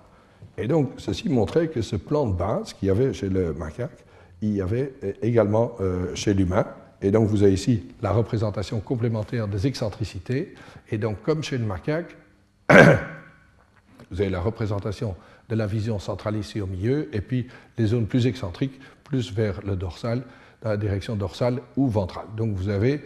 [0.57, 4.05] Et donc ceci montrait que ce plan de base qu'il y avait chez le macaque,
[4.41, 5.73] il y avait euh, également
[6.15, 6.65] chez l'humain.
[7.01, 10.55] Et donc vous avez ici la représentation complémentaire des excentricités.
[10.89, 12.15] Et donc comme chez le macaque,
[12.69, 15.15] vous avez la représentation
[15.49, 17.47] de la vision centrale ici au milieu, et puis
[17.77, 20.23] les zones plus excentriques, plus vers le dorsal,
[20.61, 22.25] dans la direction dorsale ou ventrale.
[22.35, 23.03] Donc vous avez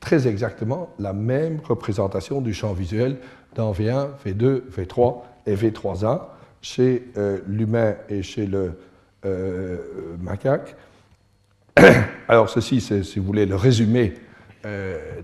[0.00, 3.18] très exactement la même représentation du champ visuel
[3.54, 6.28] dans V1, V2, V3 et V3A
[6.64, 8.72] chez euh, l'humain et chez le
[9.26, 9.76] euh,
[10.18, 10.74] macaque.
[12.28, 14.14] Alors ceci, c'est, si vous voulez, le résumé
[14.64, 15.20] euh,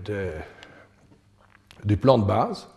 [1.83, 2.67] du plan de base.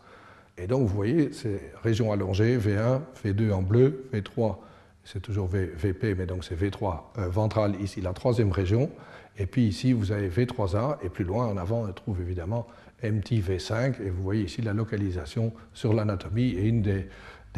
[0.57, 4.57] Et donc, vous voyez, c'est région allongée, V1, V2 en bleu, V3,
[5.05, 8.91] c'est toujours VP, mais donc c'est V3 euh, ventral, ici la troisième région.
[9.37, 12.67] Et puis ici, vous avez V3A, et plus loin en avant, on trouve évidemment
[13.03, 17.09] MT V5, et vous voyez ici la localisation sur l'anatomie, et une des,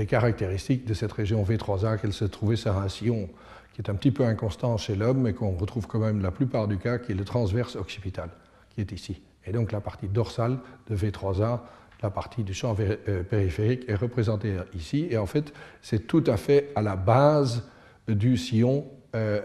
[0.04, 3.30] caractéristiques de cette région V3A, qu'elle se trouvait sur un sillon
[3.72, 6.68] qui est un petit peu inconstant chez l'homme, mais qu'on retrouve quand même la plupart
[6.68, 8.28] du cas, qui est le transverse occipital,
[8.74, 9.22] qui est ici.
[9.46, 10.58] Et donc la partie dorsale
[10.90, 11.60] de V3A
[12.02, 15.06] la partie du champ euh, périphérique est représentée ici.
[15.10, 17.64] Et en fait, c'est tout à fait à la base
[18.08, 19.40] du sillon euh,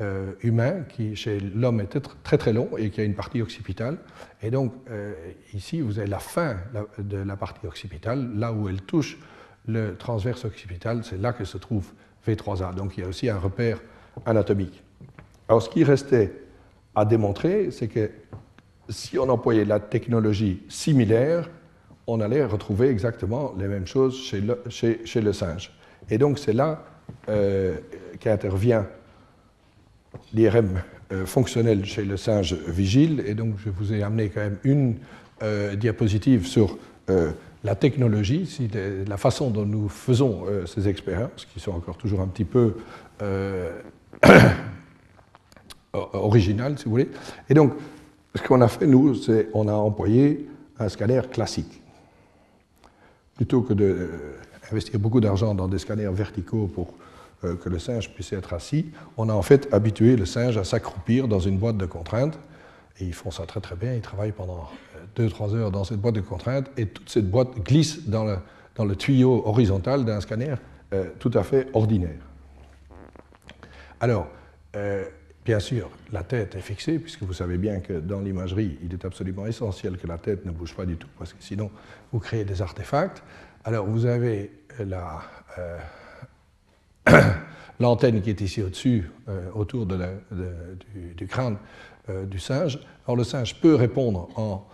[0.00, 3.98] euh, humain, qui chez l'homme est très très long et qui a une partie occipitale.
[4.42, 4.72] Et donc,
[5.52, 6.56] ici, vous avez la fin
[6.98, 9.18] de la partie occipitale, là où elle touche
[9.66, 11.86] le transverse occipital, c'est là que se trouve
[12.26, 12.74] V3A.
[12.74, 13.78] Donc, il y a aussi un repère
[14.24, 14.82] anatomique.
[15.48, 16.32] Alors, ce qui restait
[16.94, 18.10] à démontrer, c'est que
[18.88, 21.48] si on employait la technologie similaire,
[22.06, 25.72] on allait retrouver exactement les mêmes choses chez le, chez, le singe.
[26.08, 26.82] Et donc c'est là
[27.28, 27.76] euh,
[28.18, 28.86] qu'intervient
[30.32, 30.80] l'IRM
[31.12, 33.22] euh, fonctionnel chez le singe vigile.
[33.26, 34.96] Et donc je vous ai amené quand même une
[35.42, 36.78] euh, diapositive sur
[37.64, 38.70] la technologie,
[39.08, 42.76] la façon dont nous faisons ces expériences, qui sont encore toujours un petit peu
[45.92, 47.08] originales, si vous voulez.
[47.48, 47.72] Et donc
[48.34, 51.82] ce qu'on a fait, nous, c'est on a employé un scanner classique.
[53.36, 56.99] Plutôt que d'investir beaucoup d'argent dans des scanners verticaux pour euh,
[57.40, 61.26] que le singe puisse être assis, on a en fait habitué le singe à s'accroupir
[61.26, 62.38] dans une boîte de contraintes
[63.00, 64.68] Et ils font ça très très bien, ils travaillent pendant
[65.16, 68.36] 2-3 heures dans cette boîte de contraintes, et toute cette boîte glisse dans le,
[68.76, 70.54] dans le tuyau horizontal d'un scanner
[71.18, 72.18] tout à fait ordinaire.
[74.00, 74.26] Alors,
[75.44, 79.04] Bien sûr, la tête est fixée, puisque vous savez bien que dans l'imagerie, il est
[79.06, 81.70] absolument essentiel que la tête ne bouge pas du tout, parce que sinon,
[82.12, 83.22] vous créez des artefacts.
[83.64, 85.78] Alors, vous avez euh,
[87.80, 91.56] l'antenne qui est ici au-dessus, euh, autour du, crâne
[92.08, 92.78] euh, du singe.
[93.06, 94.66] Alors, le singe peut répondre en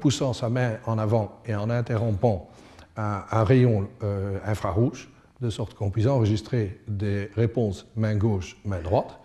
[0.00, 2.48] poussant sa main en avant et en interrompant
[2.96, 3.88] un, un rayon
[4.46, 5.10] infrarouge,
[5.42, 9.20] de sorte qu'on puisse enregistrer des réponses main gauche, main droite.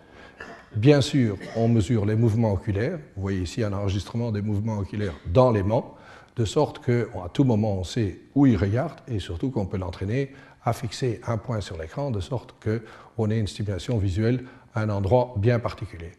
[0.76, 2.98] Bien sûr, on mesure les mouvements oculaires.
[3.16, 5.94] Vous voyez ici un enregistrement des mouvements oculaires dans l'aimant,
[6.36, 10.32] de sorte qu'à tout moment, on sait où il regarde et surtout qu'on peut l'entraîner
[10.64, 14.44] à fixer un point sur l'écran, de sorte qu'on ait une stimulation visuelle
[14.74, 16.12] à un endroit bien particulier.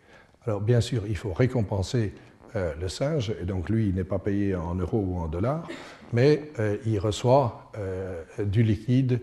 [0.45, 2.13] Alors, bien sûr, il faut récompenser
[2.56, 5.67] euh, le singe, et donc lui, il n'est pas payé en euros ou en dollars,
[6.12, 9.19] mais euh, il reçoit euh, du liquide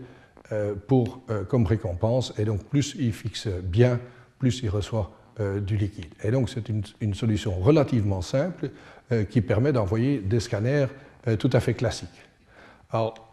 [0.89, 4.01] pour, comme récompense, et donc plus il fixe bien,
[4.37, 5.09] plus il reçoit
[5.61, 6.13] du liquide.
[6.25, 8.69] Et donc c'est une, solution relativement simple
[9.29, 10.87] qui permet d'envoyer des scanners
[11.39, 12.09] tout à fait classiques.
[12.89, 13.30] Alors,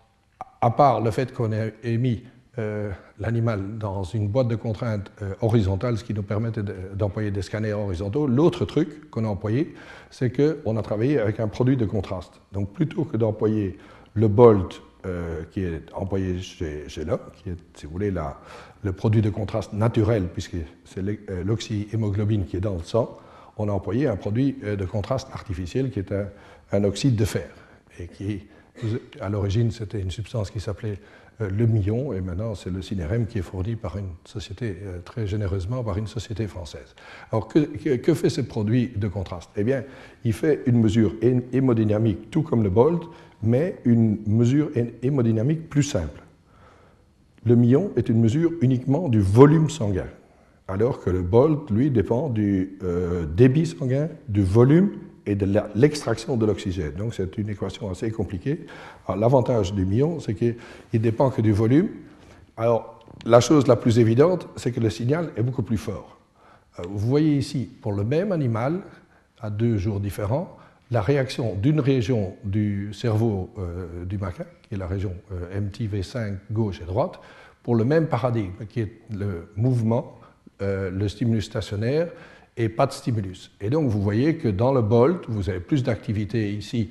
[0.61, 2.23] à part le fait qu'on ait mis
[3.21, 6.51] l'animal dans une boîte de contraintes horizontale, ce qui nous permet
[6.93, 9.75] d'employer des scanners horizontaux, l'autre truc qu'on a employé,
[10.11, 12.41] c'est qu'on a travaillé avec un produit de contraste.
[12.53, 13.79] Donc plutôt que d'employer
[14.15, 14.83] le bolt
[15.53, 17.05] qui est employé chez, chez
[17.37, 18.37] qui est, si vous voulez, la,
[18.83, 23.19] le produit de contraste naturel, puisque c'est euh, l'oxyhémoglobine qui est dans le sang,
[23.57, 26.13] on a employé un produit euh, de contraste artificiel qui est
[26.73, 27.49] un, oxyde de fer.
[27.99, 28.47] Et qui,
[29.21, 30.99] à l'origine, c'était une substance qui s'appelait
[31.41, 35.27] euh, le million, et maintenant c'est le cinérème qui est fourni par une société, très
[35.27, 36.95] généreusement par une société française.
[37.33, 37.59] Alors que,
[37.97, 39.51] que, fait ce produit de contraste?
[39.57, 39.85] Eh bien,
[40.25, 41.15] il fait une mesure
[41.53, 43.03] hémodynamique, tout comme le Bolt,
[43.43, 44.71] mais une mesure
[45.03, 46.23] hémodynamique plus simple
[47.49, 50.07] le million est une mesure uniquement du volume sanguin,
[50.69, 54.91] alors que le bolt, lui, dépend du euh, débit sanguin, du volume
[55.29, 56.93] et de l'extraction de l'oxygène.
[56.93, 58.67] Donc c'est une équation assez compliquée.
[59.15, 60.57] L'avantage du million, c'est qu'il
[60.95, 61.89] ne dépend que du volume.
[62.57, 66.17] Alors la chose la plus évidente, c'est que le signal est beaucoup plus fort.
[66.79, 68.81] Euh, vous voyez ici, pour le même animal,
[69.41, 70.57] à deux jours différents,
[70.91, 76.37] la réaction d'une région du cerveau euh, du macaque, qui est la région euh, MTV5
[76.51, 77.21] gauche et droite,
[77.63, 80.15] pour le même paradigme, qui est le mouvement,
[80.61, 82.09] le stimulus stationnaire,
[82.59, 83.51] et pas de stimulus.
[83.61, 86.91] Et donc vous voyez que dans le BOLT, vous avez plus d'activité ici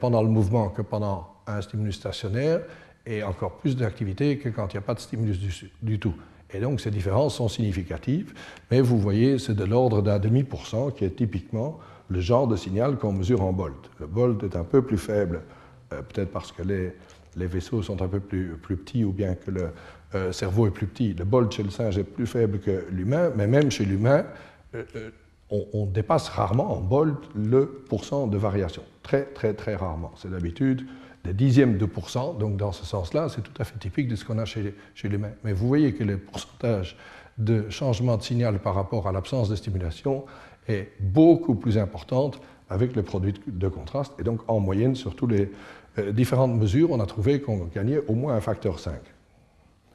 [0.00, 2.60] pendant le mouvement que pendant un stimulus stationnaire,
[3.06, 5.38] et encore plus d'activité que quand il n'y a pas de stimulus
[5.80, 6.14] du, tout.
[6.52, 8.34] Et donc ces différences sont significatives,
[8.70, 12.46] mais vous voyez, c'est de l'ordre d'un demi pour cent qui est typiquement le genre
[12.46, 13.90] de signal qu'on mesure en bolt.
[14.00, 15.42] Le bolt est un peu plus faible,
[15.92, 16.92] euh, peut-être parce que les,
[17.46, 19.68] vaisseaux sont un peu plus, plus, petits ou bien que le
[20.14, 21.14] euh, cerveau est plus petit.
[21.14, 24.24] Le bolt chez le singe est plus faible que l'humain, mais même chez l'humain,
[24.74, 25.10] euh,
[25.50, 28.82] on, dépasse rarement en bolt le pourcent de variation.
[29.02, 30.12] Très, très, très rarement.
[30.16, 30.86] C'est d'habitude
[31.24, 34.24] des dixièmes de pourcent, donc dans ce sens-là, c'est tout à fait typique de ce
[34.24, 35.32] qu'on a chez, chez l'humain.
[35.44, 36.96] Mais vous voyez que le pourcentage
[37.38, 40.24] de changement de signal par rapport à l'absence de stimulation
[40.68, 44.12] est beaucoup plus importante avec le produit de contraste.
[44.18, 45.50] Et donc, en moyenne, sur toutes les
[45.98, 48.94] euh, différentes mesures, on a trouvé qu'on gagnait au moins un facteur 5.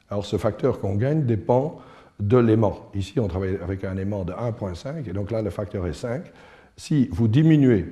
[0.08, 1.80] Alors, ce facteur qu'on gagne dépend
[2.28, 2.90] de l'aimant.
[2.94, 6.22] Ici, on travaille avec un aimant de 1,5, et donc là, le facteur est 5.
[6.76, 7.86] Si vous diminuez,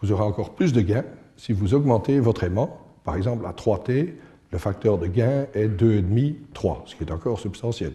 [0.00, 1.04] vous aurez encore plus de gains.
[1.36, 4.14] Si vous augmentez votre aimant, par exemple à 3T,
[4.52, 7.92] le facteur de gain est 2,5, 3, ce qui est encore substantiel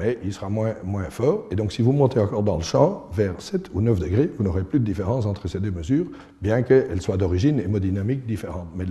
[0.00, 1.44] mais il sera moins, moins fort.
[1.50, 4.42] Et donc, si vous montez encore dans le champ, vers 7 ou 9 degrés, vous
[4.42, 6.06] n'aurez plus de différence entre ces deux mesures,
[6.40, 8.68] bien qu'elles soient d'origine hémodynamique différente.
[8.74, 8.86] Mais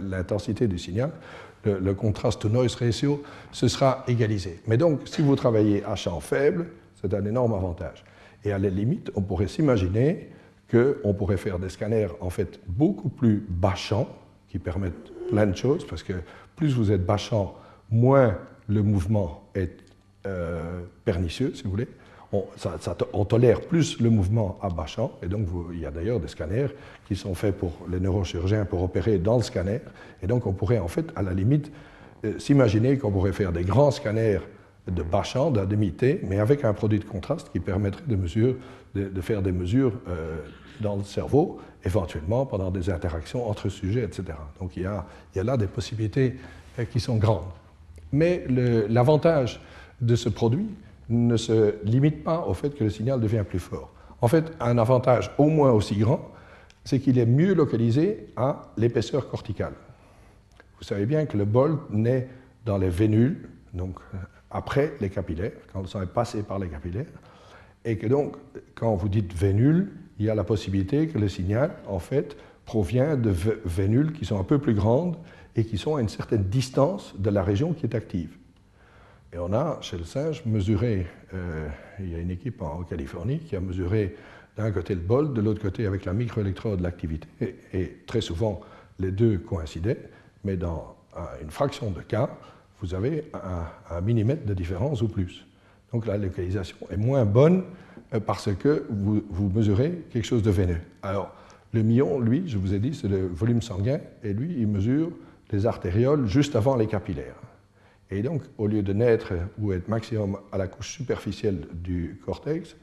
[0.00, 1.10] l'intensité du signal,
[1.64, 3.22] le, contraste to noise ratio,
[3.52, 4.60] ce sera égalisé.
[4.66, 6.66] Mais donc, si vous travaillez à champ faible,
[7.00, 8.04] c'est un énorme avantage.
[8.44, 10.28] Et à la limite, on pourrait s'imaginer
[10.70, 14.08] qu'on pourrait faire des scanners en fait beaucoup plus bas champ,
[14.48, 16.14] qui permettent plein de choses, parce que
[16.56, 17.56] plus vous êtes bas champ,
[17.90, 19.78] moins le mouvement est
[20.26, 21.88] euh, pernicieux, si vous voulez.
[23.12, 26.28] On, tolère plus le mouvement à bas champ, et donc il y a d'ailleurs des
[26.28, 26.68] scanners
[27.06, 29.80] qui sont faits pour les neurochirurgiens pour opérer dans le scanner,
[30.22, 31.70] et donc on pourrait en fait, à la limite,
[32.24, 34.40] euh, s'imaginer qu'on pourrait faire des grands scanners
[34.90, 39.42] de bas champ, d'un demi-T, mais avec un produit de contraste qui permettrait de, faire
[39.42, 40.38] des mesures euh,
[40.80, 44.24] dans le cerveau, éventuellement pendant des interactions entre sujets, etc.
[44.60, 46.36] Donc il y a, il y a là des possibilités
[46.90, 47.46] qui sont grandes.
[48.12, 48.44] Mais
[48.88, 49.60] l'avantage
[50.00, 50.66] de ce produit
[51.08, 53.90] ne se limite pas au fait que le signal devient plus fort.
[54.20, 56.30] en fait un avantage au moins aussi grand,
[56.84, 59.74] c'est qu'il est mieux localisé à l'épaisseur corticale.
[60.78, 62.28] Vous savez bien que le bol naît
[62.64, 64.18] dans les vénules, donc euh,
[64.50, 67.06] après les capillaires, quand le sang est passé par les capillaires,
[67.84, 68.36] et que donc,
[68.74, 73.16] quand vous dites vénule, il y a la possibilité que le signal, en fait, provient
[73.16, 73.30] de
[73.64, 75.16] vénules qui sont un peu plus grandes
[75.56, 78.36] et qui sont à une certaine distance de la région qui est active.
[79.34, 81.68] Et on a, chez le singe, mesuré, euh,
[81.98, 84.14] il y a une équipe en Californie qui a mesuré
[84.56, 87.26] d'un côté le bol, de l'autre côté avec la microélectrode l'activité,
[87.72, 88.60] et, très souvent
[89.00, 89.98] les deux coïncidaient,
[90.44, 90.94] mais dans
[91.42, 92.30] une fraction de cas,
[92.80, 93.24] vous avez
[93.90, 95.44] un, millimètre de différence ou plus.
[95.92, 97.64] Donc la localisation est moins bonne
[98.12, 100.80] euh, parce que vous, vous mesurez quelque chose de veineux.
[101.02, 101.34] Alors,
[101.72, 105.10] le million, lui, je vous ai dit, c'est le volume sanguin, et lui, il mesure
[105.50, 107.34] les artérioles juste avant les capillaires.
[108.14, 112.76] Et donc, au lieu de naître ou être maximum à la couche superficielle du cortex,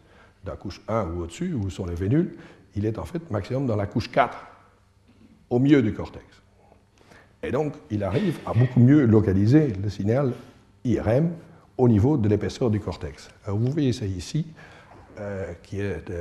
[0.45, 2.35] la couche 1 ou au-dessus, où sont les vénules,
[2.75, 4.37] il est en fait maximum dans la couche 4,
[5.49, 6.25] au milieu du cortex.
[7.43, 10.33] Et donc, il arrive à beaucoup mieux localiser le signal
[10.83, 11.31] IRM
[11.77, 13.29] au niveau de l'épaisseur du cortex.
[13.47, 14.47] vous voyez ça ici,
[15.17, 16.11] euh, qui est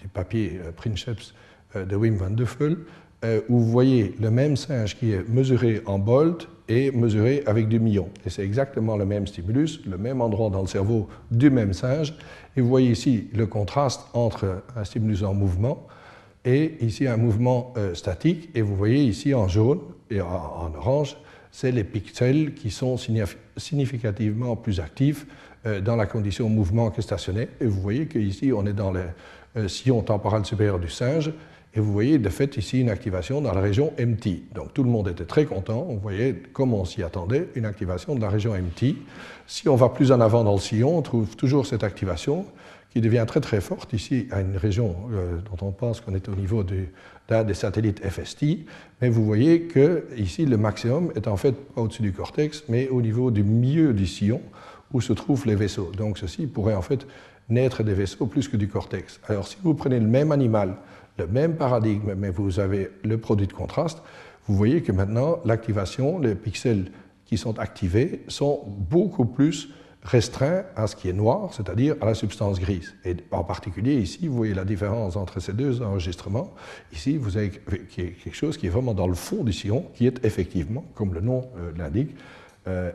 [0.00, 1.34] du papier euh, Princeps
[1.74, 2.76] euh, de Wim van Duffel,
[3.24, 7.68] euh, où vous voyez le même singe qui est mesuré en bolt et mesuré avec
[7.68, 8.08] du million.
[8.26, 12.14] Et c'est exactement le même stimulus, le même endroit dans le cerveau du même singe.
[12.56, 15.86] Et vous voyez ici le contraste entre un stimulus en mouvement
[16.44, 18.50] et ici un mouvement euh, statique.
[18.54, 21.16] Et vous voyez ici en jaune et en, orange,
[21.50, 22.96] c'est les pixels qui sont
[23.56, 25.26] significativement plus actifs
[25.84, 27.48] dans la condition mouvement que stationnaire.
[27.60, 31.32] Et vous voyez qu'ici, on est dans le sillon temporal supérieur du singe
[31.78, 34.52] et vous voyez de fait ici une activation dans la région MT.
[34.52, 35.86] Donc tout le monde était très content.
[35.88, 38.96] On voyait, comme on s'y attendait, une activation de la région MT.
[39.46, 42.46] Si on va plus en avant dans le sillon, on trouve toujours cette activation
[42.90, 46.28] qui devient très très forte ici à une région euh, dont on pense qu'on est
[46.28, 48.44] au niveau des satellites FST.
[49.00, 52.88] Mais vous voyez que ici le maximum est en fait pas au-dessus du cortex, mais
[52.88, 54.40] au niveau du milieu du sillon
[54.92, 55.92] où se trouvent les vaisseaux.
[55.96, 57.06] Donc ceci pourrait en fait
[57.48, 59.20] naître des vaisseaux plus que du cortex.
[59.28, 60.74] Alors si vous prenez le même animal,
[61.18, 64.02] le même paradigme, mais vous avez le produit de contraste,
[64.46, 66.90] vous voyez que maintenant, l'activation, les pixels
[67.26, 69.68] qui sont activés sont beaucoup plus
[70.02, 72.94] restreints à ce qui est noir, c'est-à-dire à la substance grise.
[73.04, 76.54] Et en particulier ici, vous voyez la différence entre ces deux enregistrements.
[76.92, 80.24] Ici, vous avez quelque chose qui est vraiment dans le fond du sillon, qui est
[80.24, 82.14] effectivement, comme le nom euh, l'indique,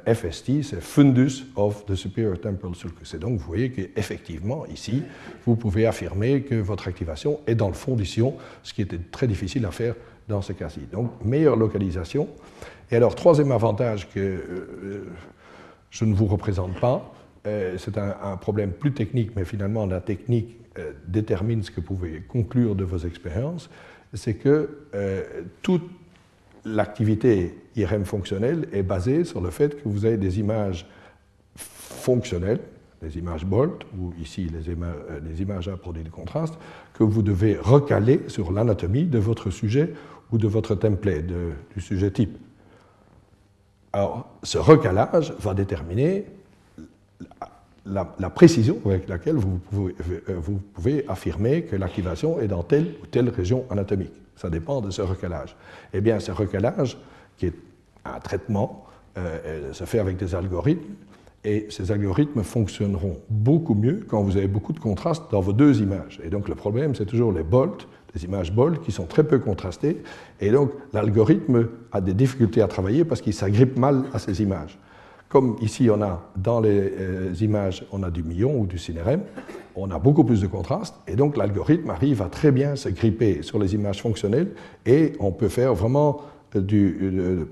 [0.05, 3.13] FST, c'est Fundus of the Superior Temporal Sulcus.
[3.13, 5.03] Et donc, vous voyez qu'effectivement, ici,
[5.45, 9.27] vous pouvez affirmer que votre activation est dans le fond du ce qui était très
[9.27, 9.95] difficile à faire
[10.27, 10.81] dans ce cas-ci.
[10.91, 12.27] Donc, meilleure localisation.
[12.91, 15.07] Et alors, troisième avantage que euh,
[15.89, 17.13] je ne vous représente pas,
[17.47, 20.57] euh, c'est un, problème plus technique, mais finalement, la technique
[21.07, 23.69] détermine ce que vous pouvez conclure de vos expériences,
[24.15, 24.87] c'est que
[25.61, 25.83] toute
[26.65, 30.87] l'activité IRM fonctionnelle est basée sur le fait que vous avez des images
[31.55, 32.59] fonctionnelles,
[33.01, 36.55] des images BOLT, ou ici les, euh, images à produit de contraste,
[36.93, 39.93] que vous devez recaler sur l'anatomie de votre sujet
[40.31, 42.37] ou de votre template, du sujet type.
[43.91, 46.25] Alors, ce recalage va déterminer
[47.85, 53.29] la, précision avec laquelle euh, vous pouvez affirmer que l'activation est dans telle ou telle
[53.29, 54.22] région anatomique.
[54.35, 55.55] Ça dépend de ce recalage.
[55.93, 56.97] Eh bien, ce recalage,
[57.37, 57.53] qui est
[58.05, 58.85] un traitement,
[59.17, 60.93] euh, se fait avec des algorithmes,
[61.45, 65.81] et ces algorithmes fonctionneront beaucoup mieux quand vous avez beaucoup de contraste dans vos deux
[65.81, 66.21] images.
[66.23, 69.39] Et donc le problème, c'est toujours les bolts, les images bolts qui sont très peu
[69.39, 70.01] contrastées,
[70.39, 74.79] et donc l'algorithme a des difficultés à travailler parce qu'il s'agrippe mal à ces images.
[75.33, 79.21] Comme ici, on a dans les euh, images, on a du million ou du CNRM,
[79.75, 83.41] on a beaucoup plus de contraste, et donc l'algorithme arrive à très bien se gripper
[83.41, 84.51] sur les images fonctionnelles,
[84.85, 86.21] et on peut faire vraiment
[86.53, 87.47] du,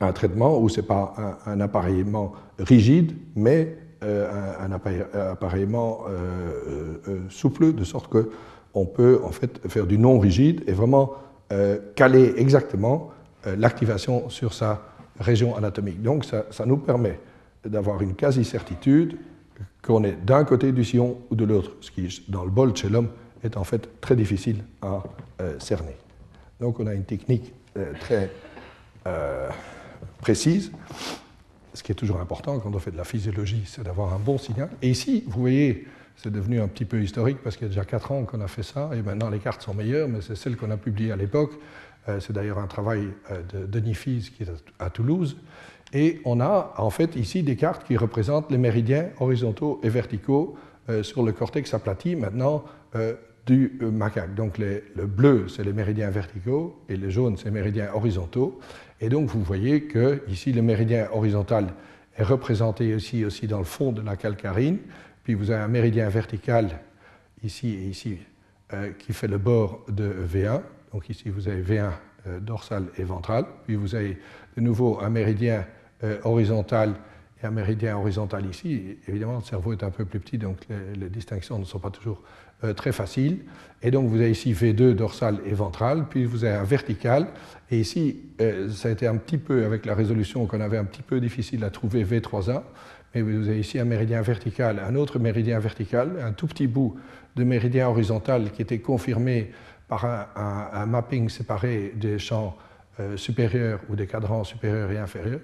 [0.00, 7.74] un traitement où ce n'est pas un, appareillement rigide, mais euh, un, appareillement euh, souple,
[7.74, 11.12] de sorte qu'on peut en fait faire du non rigide et vraiment
[11.94, 13.10] caler exactement
[13.44, 14.89] l'activation sur sa
[15.20, 16.02] région anatomique.
[16.02, 17.20] Donc ça, nous permet
[17.64, 19.16] d'avoir une quasi-certitude
[19.82, 22.88] qu'on est d'un côté du sillon ou de l'autre, ce qui, dans le bol chez
[22.88, 23.10] l'homme,
[23.44, 25.02] est en fait très difficile à
[25.40, 25.96] euh, cerner.
[26.60, 28.30] Donc on a une technique euh, très
[29.06, 29.48] euh,
[30.20, 30.72] précise.
[31.72, 34.38] Ce qui est toujours important quand on fait de la physiologie, c'est d'avoir un bon
[34.38, 34.68] signal.
[34.82, 37.84] Et ici, vous voyez, c'est devenu un petit peu historique parce qu'il y a déjà
[37.84, 40.56] 4 ans qu'on a fait ça, et maintenant les cartes sont meilleures, mais c'est celle
[40.56, 41.52] qu'on a publiée à l'époque.
[42.08, 45.36] Euh, c'est d'ailleurs un travail euh, de Denis Fils qui est à Toulouse.
[45.92, 50.56] Et on a en fait ici des cartes qui représentent les méridiens horizontaux et verticaux
[50.88, 52.64] euh, sur le cortex aplati maintenant
[53.46, 54.34] du macaque.
[54.34, 58.58] Donc le bleu, c'est les méridiens verticaux et le jaune, c'est les méridiens horizontaux.
[59.00, 61.72] Et donc vous voyez que ici le méridien horizontal
[62.16, 64.78] est représenté aussi, aussi dans le fond de la calcarine.
[65.22, 66.80] Puis vous avez un méridien vertical
[67.44, 68.18] ici et ici
[68.98, 70.60] qui fait le bord de V1.
[70.92, 71.90] Donc ici vous avez V1
[72.40, 73.46] dorsal et ventral.
[73.64, 74.18] Puis vous avez
[74.56, 75.64] de nouveau un méridien
[76.02, 76.94] euh, horizontal
[77.42, 78.96] et un méridien horizontal ici.
[79.06, 80.56] Évidemment, le cerveau est un peu plus petit, donc
[80.98, 82.22] les, distinctions ne sont pas toujours
[82.64, 83.40] euh, très faciles.
[83.82, 87.28] Et donc, vous avez ici V2 dorsal et ventral, puis vous avez un vertical.
[87.70, 90.84] Et ici, euh, ça a été un petit peu, avec la résolution qu'on avait un
[90.84, 92.62] petit peu difficile à trouver V3A,
[93.14, 96.96] mais vous avez ici un méridien vertical, un autre méridien vertical, un tout petit bout
[97.36, 99.50] de méridien horizontal qui était confirmé
[99.90, 102.56] par un mapping séparé des champs
[103.00, 105.40] euh, supérieurs ou des cadrans supérieurs et inférieurs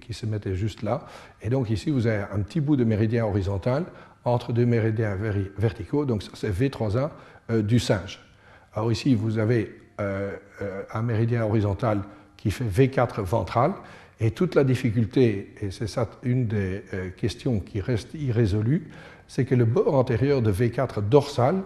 [0.00, 1.06] qui, se mettaient juste là.
[1.42, 3.84] Et donc ici, vous avez un petit bout de méridien horizontal
[4.24, 5.16] entre deux méridiens
[5.58, 7.10] verticaux, donc c'est V3A
[7.50, 8.20] euh, du singe.
[8.74, 10.36] Alors ici, vous avez euh,
[10.92, 12.02] un méridien horizontal
[12.36, 13.72] qui fait V4 ventral,
[14.20, 16.84] et toute la difficulté, et c'est ça une des
[17.16, 18.88] questions qui reste irrésolue,
[19.26, 21.56] c'est que le bord antérieur de V4 dorsal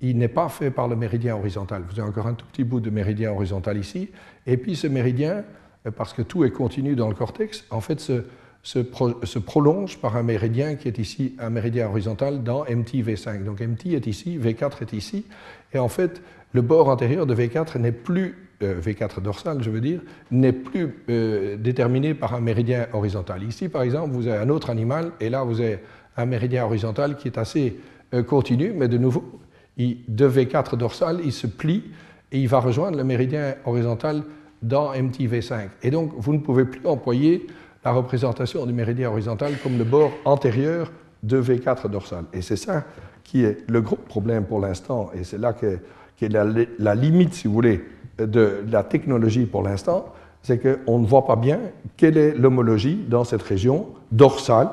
[0.00, 1.82] il n'est pas fait par le méridien horizontal.
[1.90, 4.10] Vous avez encore un tout petit bout de méridien horizontal ici.
[4.46, 5.44] Et puis ce méridien,
[5.86, 10.22] euh, parce que tout est continu dans le cortex, en fait se, prolonge par un
[10.22, 13.44] méridien qui est ici, un méridien horizontal dans MT V5.
[13.44, 15.26] Donc MT est ici, V4 est ici.
[15.72, 16.22] Et en fait,
[16.52, 20.94] le bord antérieur de V4 n'est plus, euh, V4 dorsal je veux dire, n'est plus
[21.10, 23.42] euh, déterminé par un méridien horizontal.
[23.42, 25.78] Ici, par exemple, vous avez un autre animal, et là, vous avez
[26.16, 27.78] un méridien horizontal qui est assez
[28.26, 29.40] continu, mais de nouveau,
[29.78, 31.84] de V4 dorsal, il se plie
[32.32, 34.22] et il va rejoindre le méridien horizontal
[34.62, 35.68] dans MTV5.
[35.82, 37.46] Et donc, vous ne pouvez plus employer
[37.84, 40.92] la représentation du méridien horizontal comme le bord antérieur
[41.22, 42.24] de V4 dorsal.
[42.32, 42.84] Et c'est ça
[43.24, 45.78] qui est le gros problème pour l'instant, et c'est là que,
[46.20, 47.84] est la, limite, si vous voulez,
[48.18, 50.12] de la technologie pour l'instant,
[50.42, 51.60] c'est qu'on ne voit pas bien
[51.96, 54.68] quelle est l'homologie dans cette région dorsale,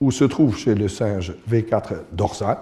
[0.00, 2.58] où se trouve chez le singe V4 dorsal,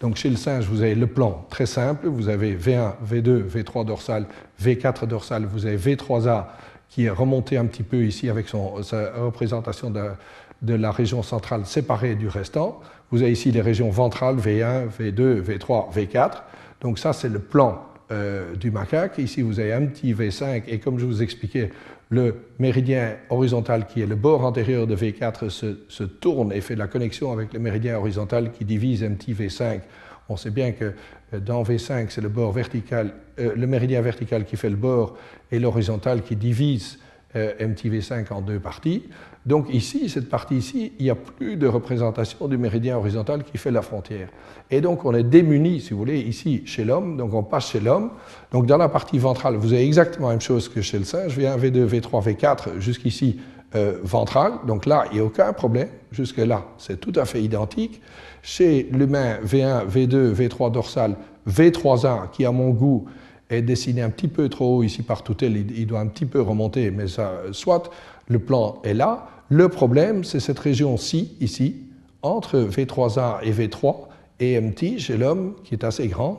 [0.00, 3.84] donc chez le singe, vous avez le plan très simple, vous avez V1, V2, V3
[3.84, 4.26] dorsal,
[4.62, 6.46] V4 dorsal, vous avez V3A
[6.88, 11.64] qui est remonté un petit peu ici avec son, sa représentation de, la région centrale
[11.66, 12.80] séparée du restant.
[13.10, 16.42] Vous avez ici les régions ventrales, V1, V2, V3, V4.
[16.80, 19.18] Donc ça, c'est le plan euh, du macaque.
[19.18, 21.70] Ici, vous avez un petit V5 et comme je vous expliquais,
[22.10, 26.88] le méridien horizontal qui est le bord antérieur de V4 se, tourne et fait la
[26.88, 29.80] connexion avec le méridien horizontal qui divise MT V5.
[30.28, 30.92] On sait bien que
[31.32, 35.16] euh, dans V5, c'est le bord vertical, euh, le méridien vertical qui fait le bord
[35.52, 36.98] et l'horizontal qui divise
[37.34, 39.04] MTV5 en deux parties.
[39.46, 43.56] Donc ici, cette partie ici, il n'y a plus de représentation du méridien horizontal qui
[43.56, 44.28] fait la frontière.
[44.70, 47.80] Et donc on est démuni, si vous voulez, ici chez l'homme, donc on passe chez
[47.80, 48.10] l'homme.
[48.52, 51.38] Donc dans la partie ventrale, vous avez exactement la même chose que chez le singe,
[51.38, 53.40] V1, V2, V3, V4, jusqu'ici
[53.76, 54.54] euh, ventral.
[54.66, 55.88] Donc là, il n'y a aucun problème.
[56.10, 58.02] Jusque-là, c'est tout à fait identique.
[58.42, 61.16] Chez l'humain, V1, V2, V3 dorsal,
[61.48, 63.06] V3A, qui à mon goût
[63.50, 66.40] est dessiné un petit peu trop haut ici par Toutel, il, doit un petit peu
[66.40, 67.90] remonter, mais ça, soit,
[68.28, 69.28] le plan est là.
[69.48, 71.76] Le problème, c'est cette région-ci, ici,
[72.22, 73.96] entre V3A et V3,
[74.38, 76.38] et MT chez l'homme, qui est assez grande,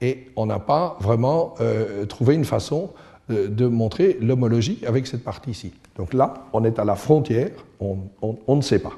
[0.00, 2.90] et on n'a pas vraiment euh, trouvé une façon
[3.30, 5.72] euh, de montrer l'homologie avec cette partie-ci.
[5.96, 7.50] Donc là, on est à la frontière,
[7.80, 8.92] on, on ne sait pas.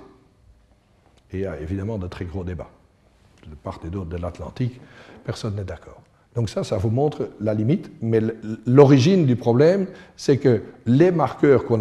[1.32, 2.70] Et il y a évidemment de très gros débats.
[3.48, 4.80] De part et d'autre de l'Atlantique,
[5.24, 6.00] personne n'est d'accord.
[6.34, 8.20] Donc ça, ça vous montre la limite, mais
[8.66, 11.80] l'origine du problème, c'est que les marqueurs qu'on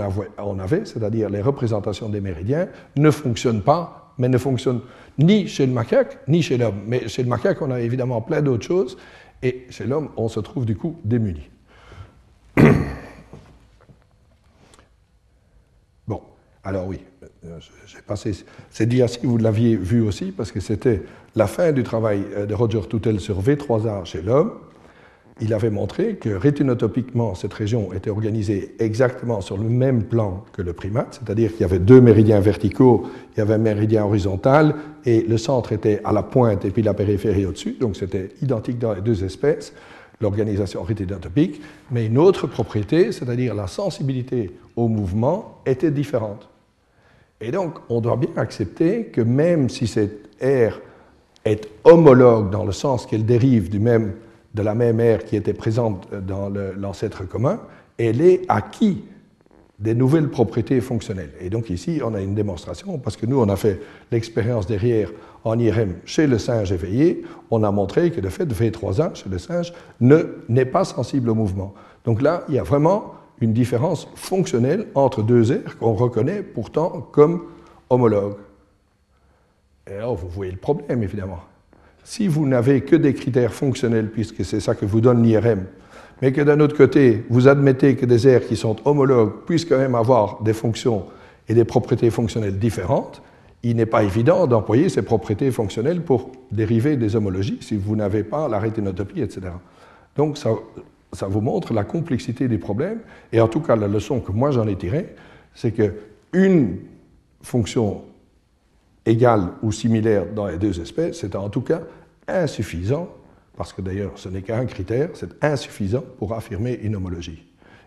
[0.60, 4.82] avait, c'est-à-dire les représentations des méridiens, ne fonctionnent pas, mais ne fonctionnent
[5.18, 6.82] ni chez le macaque, ni chez l'homme.
[6.86, 8.98] Mais chez le macaque, on a évidemment plein d'autres choses,
[9.42, 11.50] et chez l'homme, on se trouve du coup démuni.
[16.08, 16.22] Bon,
[16.64, 17.00] alors oui,
[17.88, 18.34] j'ai passé
[18.70, 21.02] cette diapositive, vous l'aviez vu aussi, parce que c'était
[21.36, 24.54] la fin du travail euh, de Roger Toutel sur V3A chez l'homme.
[25.40, 30.62] Il avait montré que rétinotopiquement, cette région était organisée exactement sur le même plan que
[30.62, 34.76] le primate, c'est-à-dire qu'il y avait deux méridiens verticaux, il y avait un méridien horizontal,
[35.04, 38.78] et le centre était à la pointe et puis la périphérie au-dessus, donc c'était identique
[38.78, 39.74] dans les deux espèces,
[40.20, 46.51] l'organisation rétinotopique, mais une autre propriété, c'est-à-dire la sensibilité au mouvement, était différente.
[47.42, 50.80] Et donc, on doit bien accepter que même si cette aire
[51.44, 54.14] est homologue dans le sens qu'elle dérive du même,
[54.54, 57.60] de la même aire qui était présente dans l'ancêtre commun,
[57.98, 58.98] elle est acquise
[59.80, 61.32] des nouvelles propriétés fonctionnelles.
[61.40, 63.82] Et donc ici, on a une démonstration, parce que nous, on a fait
[64.12, 65.12] l'expérience derrière
[65.44, 69.30] en IRM chez le singe éveillé, on a montré que le fait de V3A chez
[69.30, 71.74] le singe n'est pas sensible au mouvement.
[72.06, 77.08] Donc là, il y a vraiment une différence fonctionnelle entre deux aires qu'on reconnaît pourtant
[77.12, 77.44] comme
[77.90, 78.38] homologues.
[79.90, 81.40] Et alors, vous voyez le problème, évidemment.
[82.04, 85.66] Si vous n'avez que des critères fonctionnels, puisque c'est ça que vous donne l'IRM,
[86.22, 89.78] mais que d'un autre côté, vous admettez que des aires qui sont homologues puissent quand
[89.78, 91.06] même avoir des fonctions
[91.50, 93.22] et des propriétés fonctionnelles différentes,
[93.64, 98.24] il n'est pas évident d'employer ces propriétés fonctionnelles pour dériver des homologies si vous n'avez
[98.24, 99.42] pas la rétinotopie, etc.
[100.16, 100.50] Donc ça,
[101.14, 103.00] ça, vous montre la complexité des problèmes,
[103.32, 105.16] et en tout cas la leçon que moi j'en ai tirée,
[105.54, 106.78] c'est qu'une
[107.42, 108.04] fonction
[109.06, 111.82] égale ou similaire dans les deux espèces, c'est en tout cas
[112.28, 113.10] insuffisant
[113.58, 117.44] parce que d'ailleurs ce n'est qu'un critère, c'est insuffisant pour affirmer une homologie.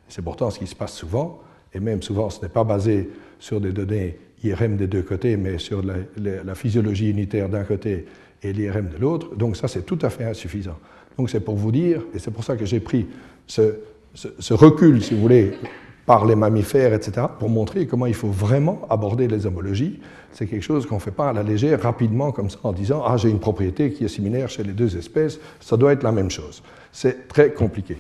[0.08, 1.40] C'est pourtant ce qui se passe souvent,
[1.72, 5.58] et même souvent ce n'est pas basé sur des données IRM des deux côtés, mais
[5.58, 8.06] sur la, physiologie unitaire d'un côté
[8.42, 10.78] et l'IRM de l'autre, donc ça c'est tout à fait insuffisant.
[11.18, 13.06] Donc c'est pour vous dire, et c'est pour ça que j'ai pris
[13.46, 13.74] ce,
[14.50, 15.52] recul, si vous voulez,
[16.06, 20.00] par les mammifères, etc., pour montrer comment il faut vraiment aborder les homologies.
[20.32, 23.02] C'est quelque chose qu'on ne fait pas à la légère, rapidement, comme ça, en disant
[23.06, 26.12] Ah, j'ai une propriété qui est similaire chez les deux espèces, ça doit être la
[26.12, 26.62] même chose.
[26.92, 27.96] C'est très compliqué.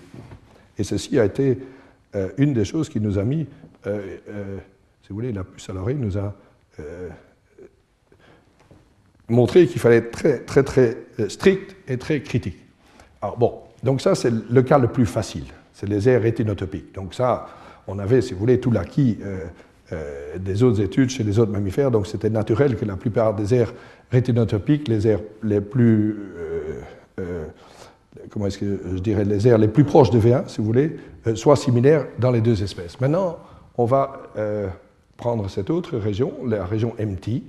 [0.76, 1.58] Et ceci a été
[2.14, 3.46] euh, une des choses qui nous a mis,
[3.86, 4.58] euh, euh,
[5.02, 6.34] si vous voulez, la puce à l'oreille nous a
[9.28, 10.96] montré qu'il fallait être très, très, très
[11.28, 12.63] strict et très critique.
[13.24, 15.46] Alors, bon, donc ça, c'est le cas le plus facile.
[15.72, 16.94] C'est les aires rétinotopiques.
[16.94, 17.46] Donc, ça,
[17.86, 19.38] on avait, si vous voulez, tout l'acquis euh,
[19.92, 23.54] euh, des autres études chez les autres mammifères, donc c'était naturel que la plupart des
[23.54, 23.72] aires
[24.10, 26.18] rétinotopiques, les aires les plus,
[27.18, 27.46] euh,
[28.28, 30.98] comment est-ce que je dirais, les aires les plus proches de V1, si vous voulez,
[31.34, 33.00] soient similaires dans les deux espèces.
[33.00, 33.38] Maintenant,
[33.78, 34.20] on va
[35.16, 37.42] prendre cette autre région, la région MT.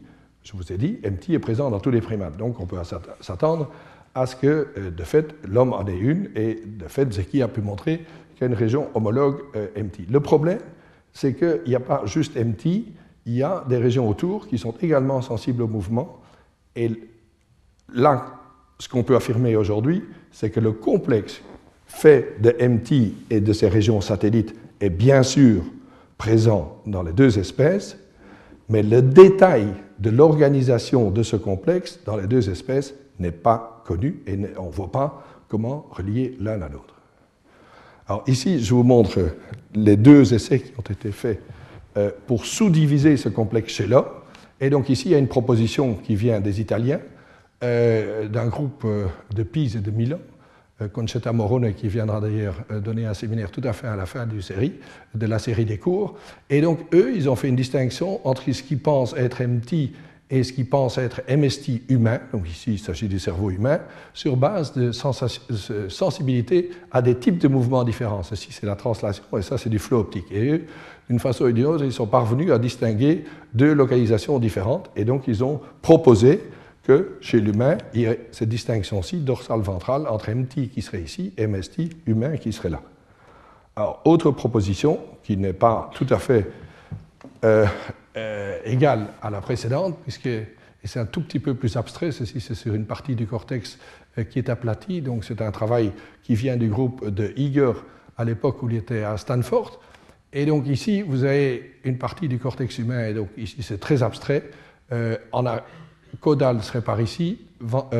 [0.43, 2.77] Je vous ai dit, MT est présent dans tous les primates, donc on peut
[3.19, 3.69] s'attendre
[4.15, 7.61] à ce que, de fait, l'homme en ait une, et de fait, Zeki a pu
[7.61, 7.97] montrer
[8.33, 10.09] qu'il y a une région homologue euh, MT.
[10.09, 10.59] Le problème,
[11.13, 12.65] c'est qu'il n'y a pas juste MT,
[13.25, 16.21] il y a des régions autour qui sont également sensibles au mouvement.
[16.75, 16.91] Et
[17.93, 18.25] là,
[18.79, 21.41] ce qu'on peut affirmer aujourd'hui, c'est que le complexe
[21.85, 25.63] fait de MT et de ces régions satellites est bien sûr
[26.17, 27.97] présent dans les deux espèces,
[28.69, 29.67] mais le détail
[29.99, 34.71] de l'organisation de ce complexe dans les deux espèces n'est pas connu et on ne
[34.71, 36.95] voit pas comment relier l'un à l'autre.
[38.07, 39.19] Alors ici, je vous montre
[39.73, 41.41] les deux essais qui ont été faits
[41.97, 44.05] euh, pour sous-diviser ce complexe chez l'homme.
[44.61, 46.99] Et donc ici, il y a une proposition qui vient des Italiens,
[47.63, 50.19] euh, d'un groupe euh, de Pise et de Milan,
[50.91, 54.73] Concetta Morone, qui viendra d'ailleurs donner un séminaire tout à fait à la fin série,
[55.13, 56.17] de la série des cours.
[56.49, 59.93] Et donc eux, ils ont fait une distinction entre ce qu'ils pensent être MT
[60.29, 63.79] et ce qui pense être MST humain, donc ici il s'agit du cerveau humain,
[64.13, 68.23] sur base de sensibilité à des types de mouvements différents.
[68.23, 70.25] Ceci c'est la translation et ça c'est du flot optique.
[70.31, 70.63] Et
[71.09, 75.27] d'une façon ou d'une autre, ils sont parvenus à distinguer deux localisations différentes et donc
[75.27, 76.41] ils ont proposé
[76.83, 81.47] que chez l'humain, il y ait cette distinction-ci dorsale-ventrale entre MT qui serait ici et
[81.47, 82.81] MST humain qui serait là.
[83.75, 86.49] Alors, autre proposition qui n'est pas tout à fait
[87.43, 87.65] euh,
[88.17, 90.29] euh, égale à la précédente, puisque
[90.83, 93.77] c'est un tout petit peu plus abstrait, ceci c'est sur une partie du cortex
[94.17, 95.91] euh, qui est aplatie, donc c'est un travail
[96.23, 97.73] qui vient du groupe de Eager
[98.17, 99.81] à l'époque où il était à Stanford.
[100.31, 104.01] Et donc ici, vous avez une partie du cortex humain, et donc ici c'est très
[104.01, 104.43] abstrait.
[104.91, 105.17] Euh,
[106.21, 107.41] caudal serait par ici,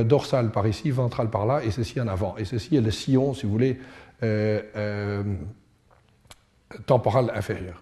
[0.05, 2.38] dorsal par ici, ventral par là, et ceci en avant.
[2.38, 3.80] Et ceci est le sillon, si vous voulez,
[6.86, 7.82] temporal inférieur.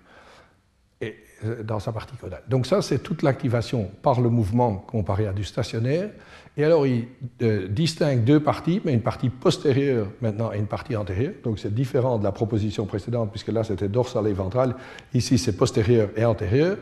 [1.45, 2.43] Euh, dans sa partie caudale.
[2.47, 6.09] Donc ça, c'est toute l'activation par le mouvement comparé à du stationnaire.
[6.55, 7.07] Et alors, il
[7.41, 11.33] euh, distingue deux parties, mais une partie postérieure maintenant et une partie antérieure.
[11.43, 14.75] Donc c'est différent de la proposition précédente, puisque là, c'était dorsal et ventral.
[15.13, 16.77] Ici, c'est postérieur et antérieur.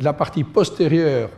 [0.00, 1.30] La partie postérieure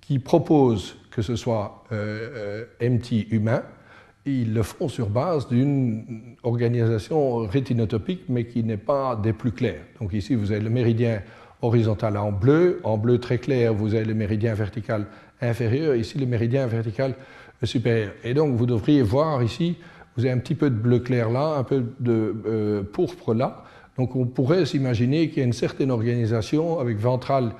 [0.00, 3.62] qui propose que ce soit euh, MT humain,
[4.26, 9.82] ils le font sur base d'une organisation rétinotopique, mais qui n'est pas des plus claires.
[10.00, 11.22] Donc ici, vous avez le méridien
[11.62, 12.80] horizontal en bleu.
[12.84, 15.06] En bleu très clair, vous avez le méridien vertical
[15.40, 17.14] inférieur, ici le méridien vertical
[17.62, 18.12] supérieur.
[18.24, 19.76] Et donc vous devriez voir ici,
[20.16, 23.64] vous avez un petit peu de bleu clair là, un peu de euh, pourpre là.
[23.98, 27.52] Donc on pourrait s'imaginer qu'il y a une certaine organisation avec ventral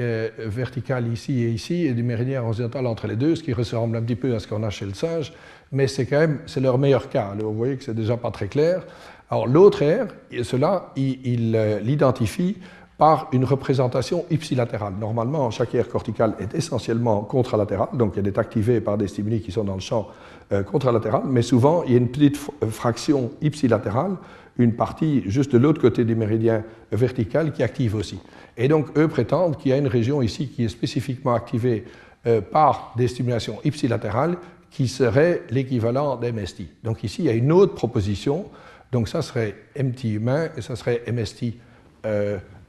[0.00, 3.96] euh, vertical ici et ici, et du méridien horizontal entre les deux, ce qui ressemble
[3.96, 5.32] un petit peu à ce qu'on a chez le singe,
[5.72, 7.34] mais c'est quand même c'est leur meilleur cas.
[7.36, 8.86] vous voyez que c'est déjà pas très clair.
[9.30, 10.06] Alors l'autre air,
[10.42, 11.52] cela, il
[11.82, 12.56] l'identifie
[12.98, 14.94] par une représentation ipsilatérale.
[15.00, 19.52] Normalement, chaque aire corticale est essentiellement contralatérale, donc elle est activée par des stimuli qui
[19.52, 20.08] sont dans le champ
[20.52, 24.16] euh, contralatéral, mais souvent il y a une petite euh, fraction ipsilatérale,
[24.58, 28.18] une partie juste de l'autre côté du méridien vertical qui active aussi.
[28.56, 31.84] Et donc eux prétendent qu'il y a une région ici qui est spécifiquement activée
[32.26, 34.36] euh, par des stimulations ipsilatérales
[34.72, 36.62] qui serait l'équivalent d'MST.
[36.82, 38.46] Donc ici, il y a une autre proposition.
[38.90, 41.54] Donc ça serait MT humain et ça serait MST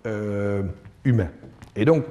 [0.05, 1.29] humain.
[1.75, 2.03] Et donc,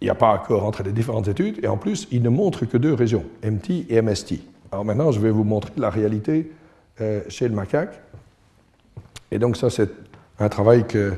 [0.00, 2.66] il n'y a pas accord entre les différentes études, et en plus, il ne montre
[2.66, 4.34] que deux régions, MT et MST.
[4.70, 6.52] Alors maintenant, je vais vous montrer la réalité
[7.00, 8.02] euh, chez le macaque.
[9.30, 9.90] Et donc ça, c'est
[10.38, 11.14] un travail que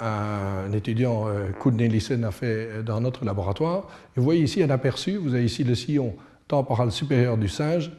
[0.00, 3.88] un étudiant, euh, Koudney Lissen, a fait dans notre laboratoire.
[4.16, 6.14] Vous voyez ici un aperçu, vous avez ici le sillon
[6.46, 7.90] temporal supérieur du singe,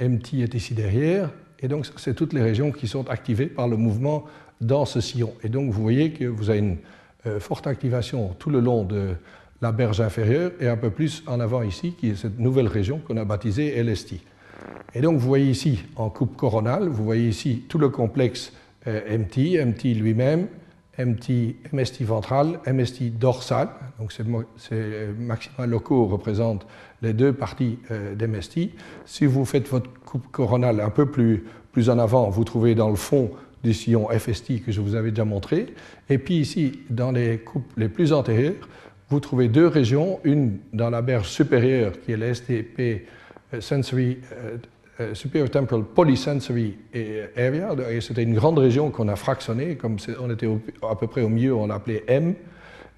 [0.00, 1.30] MT est ici derrière,
[1.60, 4.24] et donc c'est toutes les régions qui sont activées par le mouvement
[4.60, 5.32] dans ce sillon.
[5.42, 6.78] Et donc vous voyez que vous avez une
[7.26, 9.14] euh, forte activation tout le long de
[9.62, 12.98] la berge inférieure et un peu plus en avant ici, qui est cette nouvelle région
[12.98, 14.14] qu'on a baptisée LST.
[14.94, 18.52] Et donc vous voyez ici en coupe coronale, vous voyez ici tout le complexe
[18.86, 20.48] euh, MT, MT lui-même,
[20.98, 24.24] MT, MST ventral, MST dorsal, donc ces,
[24.56, 26.66] ces maxima locaux représentent
[27.02, 28.70] les deux parties euh, d'MST.
[29.04, 32.88] Si vous faites votre coupe coronale un peu plus, plus en avant, vous trouvez dans
[32.88, 33.30] le fond
[33.62, 35.66] du sillon FST que je vous avais déjà montré.
[36.08, 38.68] Et puis ici, dans les coupes les plus antérieures,
[39.08, 43.06] vous trouvez deux régions, une dans la berge supérieure qui est l'STP
[43.54, 44.56] euh, Sensory euh,
[45.00, 46.76] euh, Superior Temporal Polysensory
[47.36, 47.70] Area.
[48.00, 50.48] C'était une grande région qu'on a fractionnée, comme on était
[50.82, 52.34] à peu près au milieu, on l'appelait M,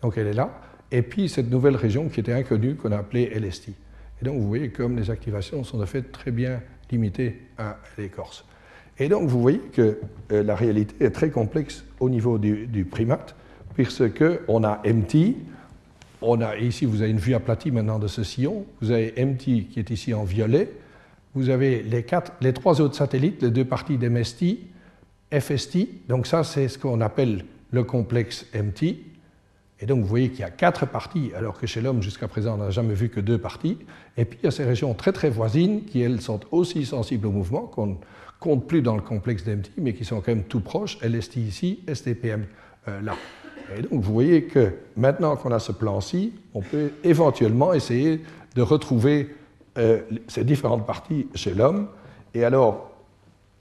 [0.01, 0.61] donc elle est là.
[0.91, 3.71] Et puis cette nouvelle région qui était inconnue, qu'on a appelée LST.
[4.21, 8.45] Et donc vous voyez comme les activations sont de fait très bien limitées à l'écorce.
[8.99, 9.99] Et donc vous voyez que
[10.33, 13.35] euh, la réalité est très complexe au niveau du, primate,
[13.75, 15.37] puisque on a MT,
[16.21, 19.69] on a ici vous avez une vue aplatie maintenant de ce sillon, vous avez MT
[19.71, 20.73] qui est ici en violet,
[21.35, 22.05] vous avez les,
[22.41, 24.59] les trois autres satellites, les deux parties d'MST,
[25.33, 28.97] FST, donc ça c'est ce qu'on appelle le complexe MT,
[29.81, 32.55] et donc vous voyez qu'il y a quatre parties, alors que chez l'homme jusqu'à présent
[32.55, 33.79] on n'a jamais vu que deux parties,
[34.17, 37.29] et puis il y a ces régions très très voisines qui elles sont aussi sensibles
[37.29, 37.97] au mouvement, qu'on
[38.41, 41.81] compte plus dans le complexe d'MT, mais qui sont quand même tout proches, LST ici,
[41.93, 42.45] STPM
[42.87, 43.15] euh, là.
[43.77, 48.23] Et donc vous voyez que maintenant qu'on a ce plan-ci, on peut éventuellement essayer
[48.55, 49.35] de retrouver
[49.77, 51.89] euh, ces différentes parties chez l'homme.
[52.33, 52.91] Et alors,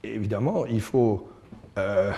[0.02, 1.28] évidemment, il faut
[1.78, 2.10] euh,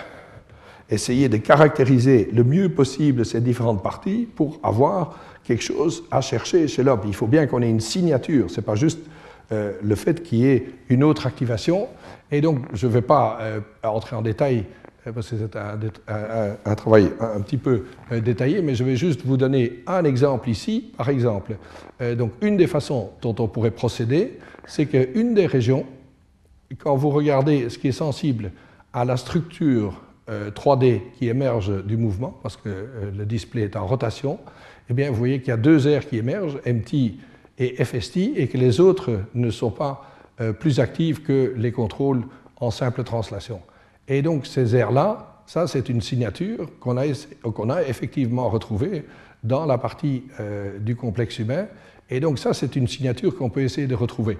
[0.89, 6.67] essayer de caractériser le mieux possible ces différentes parties pour avoir quelque chose à chercher
[6.67, 7.01] chez l'homme.
[7.05, 8.99] Il faut bien qu'on ait une signature, ce n'est pas juste
[9.51, 11.89] euh, le fait qu'il y ait une autre activation.
[12.31, 14.63] Et donc, je ne vais pas euh, entrer en détail,
[15.05, 19.35] euh, parce que c'est un, travail un, petit peu détaillé, mais je vais juste vous
[19.35, 20.93] donner un exemple ici.
[20.95, 21.57] Par exemple,
[22.17, 25.85] donc une des façons dont on pourrait procéder, c'est qu'une des régions,
[26.79, 28.51] quand vous regardez ce qui est sensible
[28.93, 34.39] à la structure 3D qui émerge du mouvement, parce que le display est en rotation,
[34.89, 37.17] eh bien, vous voyez qu'il y a deux aires qui émergent, MT
[37.57, 40.05] et FST, et que les autres ne sont pas
[40.39, 42.23] euh, plus actives que les contrôles
[42.57, 43.61] en simple translation.
[44.07, 47.03] Et donc ces aires-là, ça c'est une signature qu'on a,
[47.43, 49.05] qu'on a, effectivement retrouvée
[49.43, 51.67] dans la partie euh, du complexe humain,
[52.09, 54.37] et donc ça c'est une signature qu'on peut essayer de retrouver.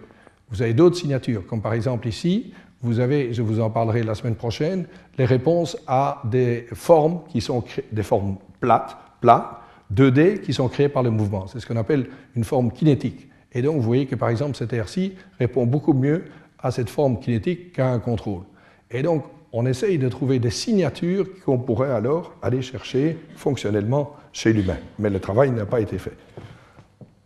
[0.49, 4.15] Vous avez d'autres signatures, comme par exemple ici, vous avez, je vous en parlerai la
[4.15, 4.85] semaine prochaine,
[5.17, 9.60] les réponses à des formes qui sont des formes plates, plates,
[9.93, 11.47] 2D qui sont créés par le mouvement.
[11.47, 13.27] C'est ce qu'on appelle une forme kinétique.
[13.53, 16.25] Et donc, vous voyez que par exemple, cette RC répond beaucoup mieux
[16.59, 18.43] à cette forme kinétique qu'à un contrôle.
[18.89, 24.53] Et donc, on essaye de trouver des signatures qu'on pourrait alors aller chercher fonctionnellement chez
[24.53, 24.77] l'humain.
[24.99, 26.15] Mais le travail n'a pas été fait.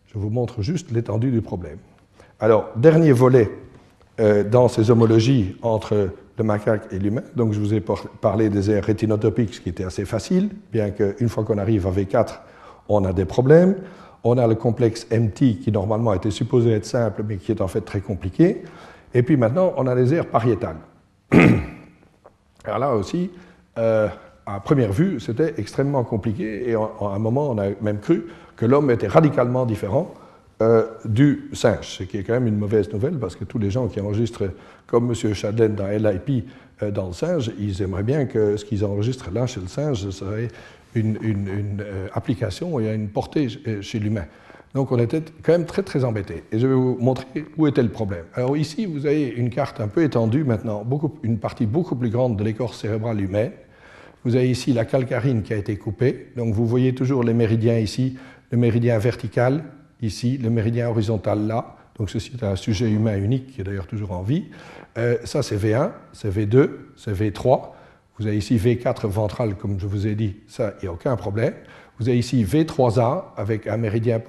[0.08, 1.78] Je vous montre juste l'étendue du problème.
[2.40, 3.52] Alors, dernier volet
[4.20, 7.24] euh, dans ces homologies entre le macaque et l'humain.
[7.36, 7.82] Donc, je vous ai
[8.22, 11.92] parlé des aires rétinotopiques, ce qui était assez facile, bien qu'une fois qu'on arrive à
[11.92, 12.40] V4,
[12.90, 13.76] on a des problèmes.
[14.24, 17.68] On a le complexe MT qui normalement était supposé être simple, mais qui est en
[17.68, 18.64] fait très compliqué.
[19.14, 20.78] Et puis maintenant, on a les aires pariétales.
[22.66, 23.30] Alors là aussi,
[23.78, 24.08] euh,
[24.46, 26.70] à première vue, c'était extrêmement compliqué.
[26.70, 28.26] Et à un moment, on a même cru
[28.56, 30.14] que l'homme était radicalement différent
[30.62, 33.70] euh, du singe, ce qui est quand même une mauvaise nouvelle parce que tous les
[33.70, 34.50] gens qui enregistrent,
[34.88, 35.34] comme M.
[35.34, 36.48] Chadlen dans LIP,
[36.82, 40.10] euh, dans le singe, ils aimeraient bien que ce qu'ils enregistrent là chez le singe
[40.12, 40.48] serait
[40.96, 44.26] une, euh, application et une portée euh, chez l'humain.
[44.74, 46.44] Donc on était quand même très très embêtés.
[46.52, 48.26] Et je vais vous montrer où était le problème.
[48.34, 50.86] Alors ici, vous avez une carte un peu étendue maintenant,
[51.24, 53.52] une partie beaucoup plus grande de l'écorce cérébrale humaine.
[54.26, 56.32] Vous avez ici la calcarine qui a été coupée.
[56.36, 58.18] Donc vous voyez toujours les méridiens ici,
[58.52, 59.64] le méridien vertical
[60.02, 61.78] ici, le méridien horizontal là.
[61.98, 64.46] Donc ceci est un sujet humain unique qui est d'ailleurs toujours en vie.
[64.98, 67.70] Euh, ça c'est V1, c'est V2, c'est V3.
[68.18, 71.16] Vous avez ici V4 ventral, comme je vous ai dit, ça, il n'y a aucun
[71.16, 71.54] problème.
[72.00, 74.22] Vous avez ici V3A avec un méridien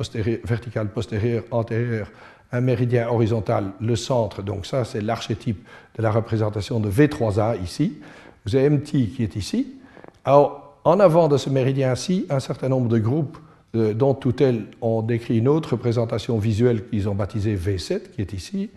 [0.45, 2.11] vertical postérieur, antérieur,
[2.53, 4.43] un méridien horizontal, le centre.
[4.43, 5.67] Donc ça, c'est l'archétype
[5.97, 7.99] de la représentation de V3A ici.
[8.45, 9.75] Vous avez MT qui est ici.
[10.25, 13.39] Alors, en avant de ce méridien-ci, un certain nombre de groupes
[13.75, 18.33] dont tout elles ont décrit une autre représentation visuelle qu'ils ont baptisée V7, qui est
[18.33, 18.71] ici.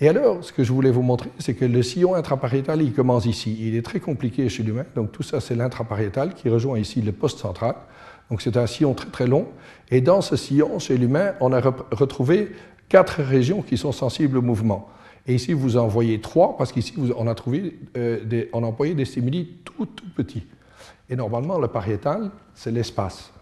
[0.00, 3.26] Et alors, ce que je voulais vous montrer, c'est que le sillon intrapariétal, il commence
[3.26, 3.56] ici.
[3.60, 4.84] Il est très compliqué chez l'humain.
[4.94, 7.74] Donc tout ça, c'est l'intrapariétal qui rejoint ici le poste central.
[8.30, 9.48] Donc c'est un sillon très très long.
[9.90, 12.52] Et dans ce sillon, chez l'humain, on a retrouvé
[12.88, 14.88] quatre régions qui sont sensibles au mouvement.
[15.26, 18.94] Et ici, vous en voyez trois, parce qu'ici, on a trouvé, euh, on a employé
[18.94, 20.46] des stimuli tout, tout petits.
[21.10, 23.32] Et normalement, le pariétal, c'est l'espace.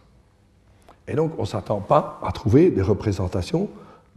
[1.06, 3.68] Et donc, on ne s'attend pas à trouver des représentations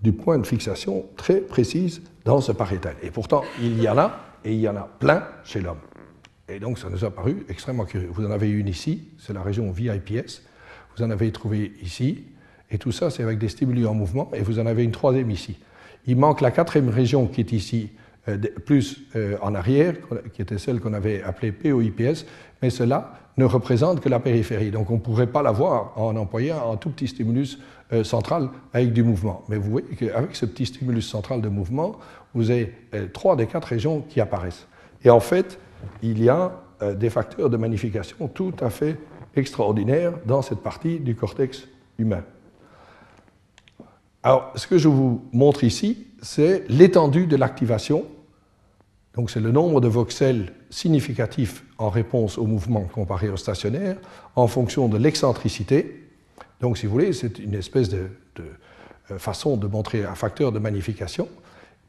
[0.01, 2.95] du point de fixation très précises dans ce pariétal.
[3.03, 5.79] Et pourtant, il y en a, et il y en a plein chez l'homme.
[6.47, 8.09] Et donc, ça nous a paru extrêmement curieux.
[8.11, 10.41] Vous en avez une ici, c'est la région VIPS.
[10.95, 12.23] Vous en avez trouvé ici,
[12.71, 15.29] et tout ça, c'est avec des stimuli en mouvement, et vous en avez une troisième
[15.31, 15.57] ici.
[16.07, 17.91] Il manque la quatrième région qui est ici,
[18.27, 19.95] euh, plus euh, en arrière,
[20.33, 22.25] qui était celle qu'on avait appelée POIPS,
[22.61, 24.71] mais cela ne représente que la périphérie.
[24.71, 27.59] Donc on ne pourrait pas la voir en employant un tout petit stimulus
[27.91, 29.43] euh, central avec du mouvement.
[29.49, 31.97] Mais vous voyez qu'avec ce petit stimulus central de mouvement,
[32.33, 32.73] vous avez
[33.13, 34.67] trois des quatre régions qui apparaissent.
[35.03, 35.59] Et en fait,
[36.03, 36.51] il y a
[36.95, 38.97] des facteurs de magnification tout à fait
[39.35, 41.67] extraordinaire dans cette partie du cortex
[41.97, 42.23] humain.
[44.21, 48.05] Alors, ce que je vous montre ici, c'est l'étendue de l'activation.
[49.15, 53.97] Donc, c'est le nombre de voxels significatifs en réponse au mouvement comparé au stationnaire
[54.35, 56.08] en fonction de l'excentricité.
[56.61, 58.07] Donc, si vous voulez, c'est une espèce de,
[58.39, 61.27] euh, façon de montrer un facteur de magnification.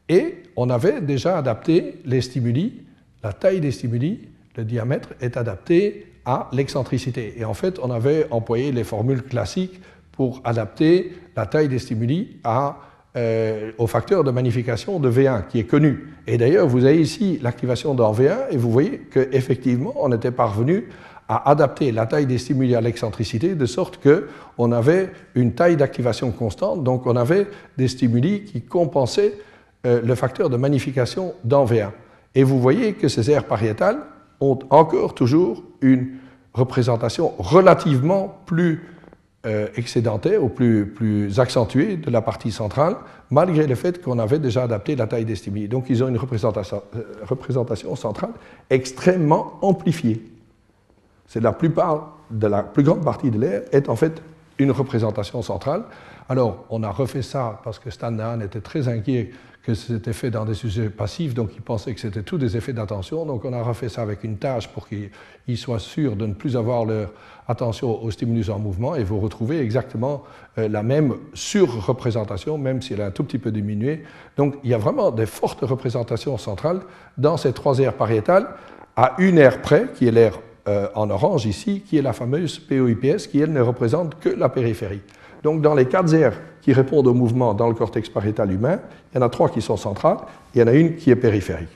[0.09, 2.81] Et on avait déjà adapté les stimuli,
[3.23, 7.35] la taille des stimuli, le diamètre est adapté à l'excentricité.
[7.37, 9.79] Et en fait, on avait employé les formules classiques
[10.11, 12.77] pour adapter la taille des stimuli à,
[13.15, 16.13] euh, au facteur de magnification de V1 qui est connu.
[16.27, 20.85] Et d'ailleurs, vous avez ici l'activation dans V1 et vous voyez qu'effectivement, on était parvenu
[21.31, 26.29] à adapter la taille des stimuli à l'excentricité de sorte qu'on avait une taille d'activation
[26.31, 29.35] constante, donc on avait des stimuli qui compensaient
[29.85, 31.91] euh, le facteur de magnification dans V1.
[32.35, 33.99] Et vous voyez que ces aires pariétales
[34.41, 36.17] ont encore toujours une
[36.53, 38.89] représentation relativement plus
[39.45, 42.97] euh, excédentaire ou plus, plus accentuée de la partie centrale,
[43.29, 45.69] malgré le fait qu'on avait déjà adapté la taille des stimuli.
[45.69, 48.31] Donc ils ont une représentation, euh, représentation centrale
[48.69, 50.30] extrêmement amplifiée.
[51.31, 54.21] C'est la plupart de la plus grande partie de l'air est en fait
[54.59, 55.83] une représentation centrale.
[56.27, 59.31] Alors, on a refait ça parce que Stan était très inquiet
[59.63, 62.73] que c'était fait dans des sujets passifs, donc il pensait que c'était tous des effets
[62.73, 63.25] d'attention.
[63.25, 66.57] Donc on a refait ça avec une tâche pour qu'ils soient sûrs de ne plus
[66.57, 67.13] avoir leur
[67.47, 70.23] attention aux stimulus en mouvement et vous retrouvez exactement
[70.57, 74.03] euh, la même surreprésentation, même si elle a un tout petit peu diminué.
[74.35, 76.81] Donc il y a vraiment des fortes représentations centrales
[77.17, 78.49] dans ces trois aires pariétales,
[78.97, 80.37] à une aire près, qui est l'aire
[80.67, 84.49] euh, en orange ici, qui est la fameuse POIPS, qui elle ne représente que la
[84.49, 85.01] périphérie.
[85.43, 88.79] Donc dans les quatre aires qui répondent au mouvement dans le cortex pariétal humain,
[89.11, 90.17] il y en a trois qui sont centrales,
[90.53, 91.69] il y en a une qui est périphérique.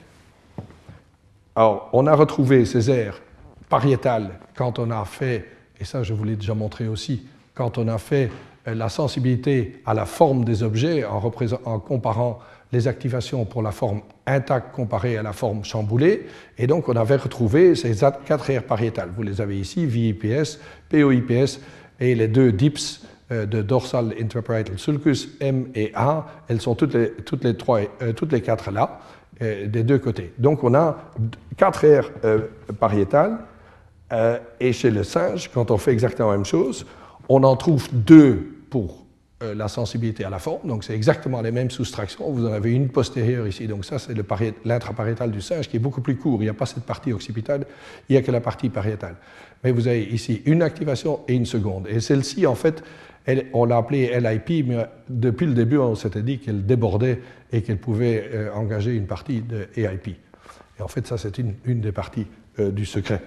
[1.56, 3.22] Alors, on a retrouvé ces aires
[3.70, 5.46] pariétales quand on a fait,
[5.80, 8.30] et ça je vous l'ai déjà montré aussi, quand on a fait
[8.68, 11.32] euh, la sensibilité à la forme des objets en,
[11.66, 12.40] en comparant
[12.76, 17.16] les activations pour la forme intacte comparée à la forme chamboulée, et donc on avait
[17.16, 17.96] retrouvé ces
[18.26, 19.12] quatre aires pariétales.
[19.16, 20.60] Vous les avez ici, VIPS,
[20.90, 21.60] POIPS
[22.02, 23.02] et les deux DIPS
[23.32, 27.80] euh, de dorsal interparietal sulcus M et A, elles sont toutes les, toutes les, trois,
[28.02, 29.00] euh, toutes les quatre là,
[29.42, 30.34] euh, des deux côtés.
[30.38, 30.98] Donc on a
[31.56, 32.12] quatre aires
[32.80, 33.38] pariétales,
[34.60, 36.86] et chez le singe, quand on fait exactement la même chose,
[37.28, 38.36] on en trouve deux
[38.70, 39.05] pour
[39.54, 42.32] la sensibilité à la forme, donc c'est exactement les mêmes soustractions.
[42.32, 44.16] Vous en avez une postérieure ici, donc ça c'est
[44.66, 46.42] l'intrapariétal du singe qui est beaucoup plus court.
[46.42, 47.66] Il n'y a pas cette partie occipitale,
[48.10, 49.16] il n'y a que la partie pariétale.
[49.64, 51.88] Mais vous avez ici une activation et une seconde.
[51.88, 52.84] Et celle-ci, en fait,
[53.54, 57.20] on l'a appelée LIP, mais depuis le début, on s'était dit qu'elle débordait
[57.52, 60.08] et qu'elle pouvait euh, engager une partie de AIP.
[60.78, 62.28] Et en fait, ça, c'est une, des parties
[62.60, 63.22] euh, du secret.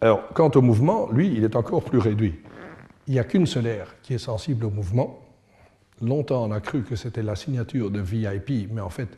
[0.00, 2.34] Alors, quant au mouvement, lui, il est encore plus réduit.
[3.06, 5.20] Il n'y a qu'une seule aire qui est sensible au mouvement.
[6.02, 9.08] Longtemps, on a cru que c'était la signature de VIP, mais en fait,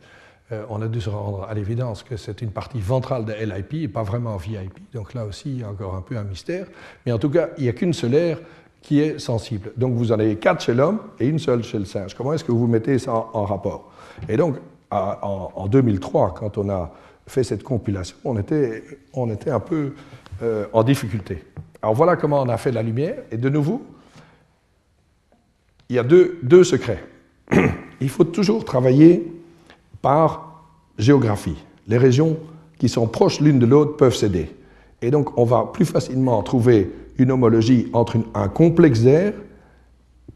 [0.69, 3.87] on a dû se rendre à l'évidence que c'est une partie ventrale de LIP et
[3.87, 4.91] pas vraiment VIP.
[4.93, 6.65] Donc là aussi, il y a encore un peu un mystère.
[7.05, 8.39] Mais en tout cas, il n'y a qu'une seule aire
[8.81, 9.71] qui est sensible.
[9.77, 12.15] Donc vous en avez quatre chez l'homme et une seule chez le singe.
[12.15, 13.91] Comment est-ce que vous mettez ça en, rapport?
[14.27, 14.55] Et donc,
[14.91, 16.91] en, 2003, quand on a
[17.27, 18.83] fait cette compilation, on était,
[19.13, 19.93] on était un peu
[20.41, 21.43] euh, en difficulté.
[21.81, 23.15] Alors voilà comment on a fait la lumière.
[23.31, 23.81] Et de nouveau,
[25.89, 27.03] il y a deux, deux secrets.
[28.01, 29.31] Il faut toujours travailler
[30.01, 30.63] par
[30.97, 31.57] géographie.
[31.87, 32.37] Les régions
[32.77, 34.55] qui sont proches l'une de l'autre peuvent s'aider.
[35.01, 39.33] Et donc, on va plus facilement trouver une homologie entre un complexe d'air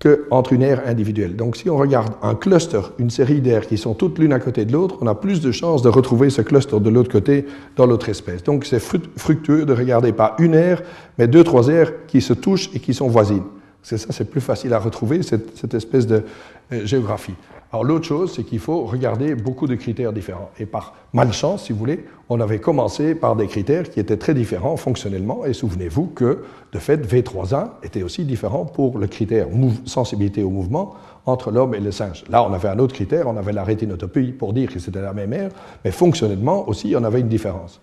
[0.03, 1.37] qu'entre une aire individuelle.
[1.37, 4.65] Donc si on regarde un cluster, une série d'aires qui sont toutes l'une à côté
[4.65, 7.45] de l'autre, on a plus de chances de retrouver ce cluster de l'autre côté
[7.77, 8.43] dans l'autre espèce.
[8.43, 10.81] Donc c'est fructueux de regarder pas une aire,
[11.17, 13.43] mais deux, trois aires qui se touchent et qui sont voisines.
[13.81, 16.23] C'est ça, c'est plus facile à retrouver, cette, espèce de
[16.71, 17.35] euh, géographie.
[17.71, 20.51] Alors l'autre chose, c'est qu'il faut regarder beaucoup de critères différents.
[20.59, 24.33] Et par malchance, si vous voulez, on avait commencé par des critères qui étaient très
[24.33, 25.45] différents fonctionnellement.
[25.45, 29.45] Et souvenez-vous que, de fait, V3A était aussi différent pour le critère
[29.85, 30.95] sensibilité au mouvement
[31.27, 32.23] entre l'homme et le singe.
[32.29, 35.13] Là, on avait un autre critère, on avait la rétinotopie pour dire que c'était la
[35.13, 35.51] même aire,
[35.85, 37.79] mais fonctionnellement aussi, on avait une différence.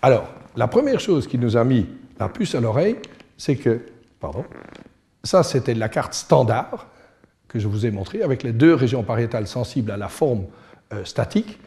[0.00, 0.24] Alors,
[0.56, 1.86] la première chose qui nous a mis
[2.18, 2.96] la puce à l'oreille,
[3.36, 3.82] c'est que,
[4.18, 4.44] pardon,
[5.22, 6.86] ça c'était la carte standard
[7.48, 10.44] que je vous ai montré, avec les deux régions pariétales sensibles à la forme
[10.94, 11.58] euh, statique,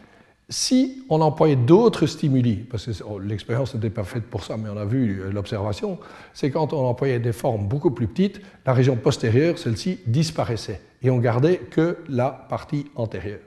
[0.49, 4.69] si on employait d'autres stimuli, parce que oh, l'expérience n'était pas faite pour ça, mais
[4.69, 5.99] on a vu euh, l'observation,
[6.33, 11.09] c'est quand on employait des formes beaucoup plus petites, la région postérieure, celle-ci, disparaissait, et
[11.09, 13.41] on gardait que la partie antérieure.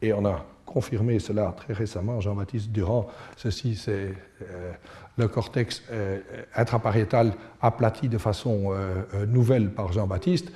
[0.00, 3.06] Et on a confirmé cela très récemment, Jean-Baptiste Durand,
[3.36, 4.72] ceci c'est euh,
[5.16, 6.20] le cortex euh,
[6.54, 10.50] intrapariétal aplati de façon euh, nouvelle par Jean-Baptiste.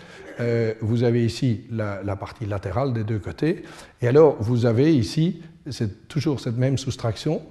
[0.81, 3.63] Vous avez ici la, partie latérale des deux côtés.
[4.03, 7.43] Et alors, vous avez ici, c'est toujours cette même soustraction,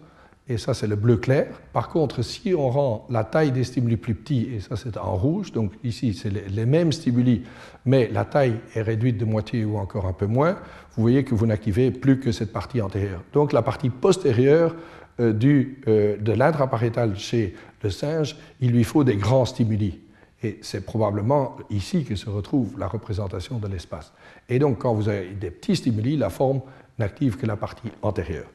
[0.47, 1.47] et ça c'est le bleu clair.
[1.73, 5.15] Par contre, si on rend la taille des stimuli plus petits, et ça c'est en
[5.15, 7.43] rouge, donc ici c'est les, mêmes stimuli,
[7.85, 10.57] mais la taille est réduite de moitié ou encore un peu moins,
[10.95, 13.23] vous voyez que vous n'activez plus que cette partie antérieure.
[13.33, 14.75] Donc la partie postérieure
[15.19, 19.99] euh, du, euh, de l'intrapariétal chez le singe, il lui faut des grands stimuli.
[20.45, 24.13] Et c'est probablement ici que se retrouve la représentation de l'espace.
[24.47, 26.61] Et donc, quand vous avez des petits stimuli, la forme
[26.99, 28.45] n'active que la partie antérieure.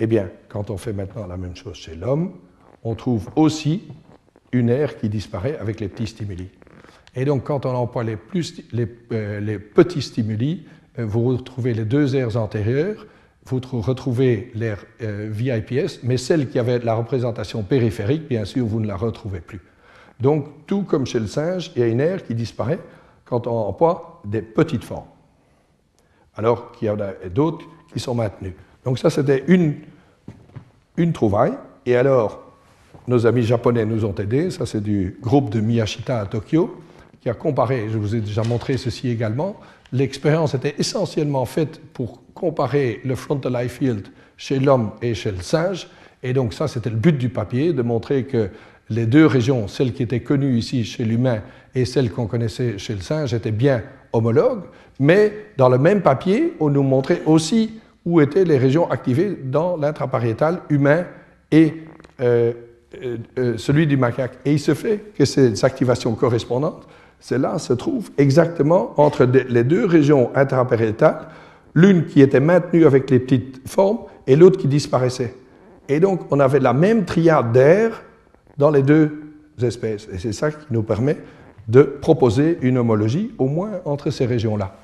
[0.00, 2.32] Eh bien, quand on fait maintenant la même chose chez l'homme,
[2.82, 3.84] on trouve aussi
[4.50, 6.48] une aire qui disparaît avec les petits stimuli.
[7.14, 8.18] Et donc, quand on emploie les,
[9.12, 10.66] euh, petits stimuli,
[10.96, 13.06] vous retrouvez les deux aires antérieures
[13.50, 18.78] vous retrouvez l'air euh, VIPS, mais celle qui avait la représentation périphérique, bien sûr, vous
[18.78, 19.60] ne la retrouvez plus.
[20.20, 22.80] Donc, tout comme chez le singe, il y a une aire qui disparaît
[23.24, 25.06] quand on emploie des petites formes,
[26.34, 28.54] alors qu'il y en a d'autres qui sont maintenues.
[28.84, 29.74] Donc ça, c'était une,
[30.96, 31.52] une trouvaille.
[31.86, 32.42] Et alors,
[33.06, 34.50] nos amis japonais nous ont aidés.
[34.50, 36.80] Ça, c'est du groupe de Miyashita à Tokyo,
[37.20, 39.56] qui a comparé, je vous ai déjà montré ceci également,
[39.92, 45.42] l'expérience était essentiellement faite pour comparer le frontal eye field chez l'homme et chez le
[45.42, 45.88] singe.
[46.22, 48.50] Et donc ça, c'était le but du papier, de montrer que
[48.90, 51.40] les deux régions, celles qui étaient connues ici chez l'humain
[51.74, 53.82] et celles qu'on connaissait chez le singe, étaient bien
[54.12, 54.64] homologues.
[54.98, 59.76] Mais dans le même papier, on nous montrait aussi où étaient les régions activées dans
[59.76, 61.04] l'intrapariétal humain
[61.50, 61.74] et
[62.20, 62.52] euh,
[63.04, 64.38] euh, euh, celui du macaque.
[64.44, 66.86] Et il se fait que ces activations correspondantes
[67.20, 71.28] cela se trouve exactement entre les deux régions intrapariétales,
[71.74, 75.34] l'une qui était maintenue avec les petites formes et l'autre qui disparaissait.
[75.88, 78.02] Et donc, on avait la même triade d'air
[78.58, 79.20] dans les deux
[79.62, 80.08] espèces.
[80.12, 81.16] Et c'est ça qui nous permet
[81.68, 84.74] de proposer une homologie, au moins entre ces régions-là.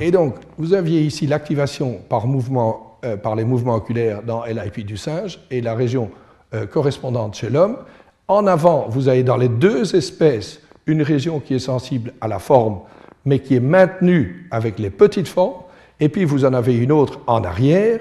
[0.00, 5.40] Et donc, vous aviez ici l'activation par, euh, les mouvements oculaires dans LIP du singe
[5.50, 6.10] et la région
[6.54, 7.78] euh, correspondante chez l'homme.
[8.26, 12.38] En avant, vous avez dans les deux espèces une région qui est sensible à la
[12.38, 12.80] forme,
[13.24, 15.62] mais qui est maintenue avec les petites formes,
[16.00, 18.00] et puis vous en avez une autre en arrière,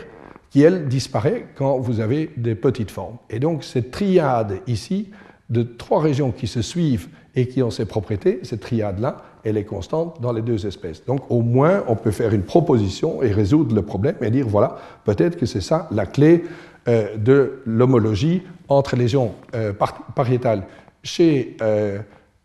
[0.49, 3.17] qui, elle, disparaît quand vous avez des petites formes.
[3.29, 5.09] Et donc cette triade ici,
[5.49, 9.63] de trois régions qui se suivent et qui ont ces propriétés, cette triade-là, elle est
[9.63, 11.05] constante dans les deux espèces.
[11.05, 14.77] Donc au moins, on peut faire une proposition et résoudre le problème et dire, voilà,
[15.05, 16.43] peut-être que c'est ça la clé
[16.87, 19.73] euh, de l'homologie entre les régions euh,
[20.15, 20.63] pariétales
[21.03, 21.99] chez euh,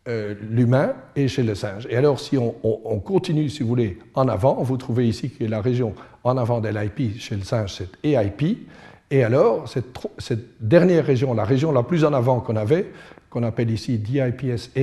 [0.08, 1.86] euh, l'humain et chez le singe.
[1.88, 2.50] Et alors, si on,
[2.98, 5.94] continue, si vous voulez, en avant, vous trouvez ici que la région
[6.24, 8.66] en avant de l'IP chez le singe, c'est EIP.
[9.12, 12.90] Et alors, cette, dernière région, la région la plus en avant qu'on avait,
[13.30, 14.80] qu'on appelle ici DIPSA,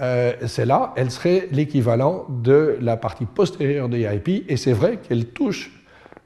[0.00, 5.26] euh, celle-là, elle serait l'équivalent de la partie postérieure de EIP, et c'est vrai qu'elle
[5.26, 5.70] touche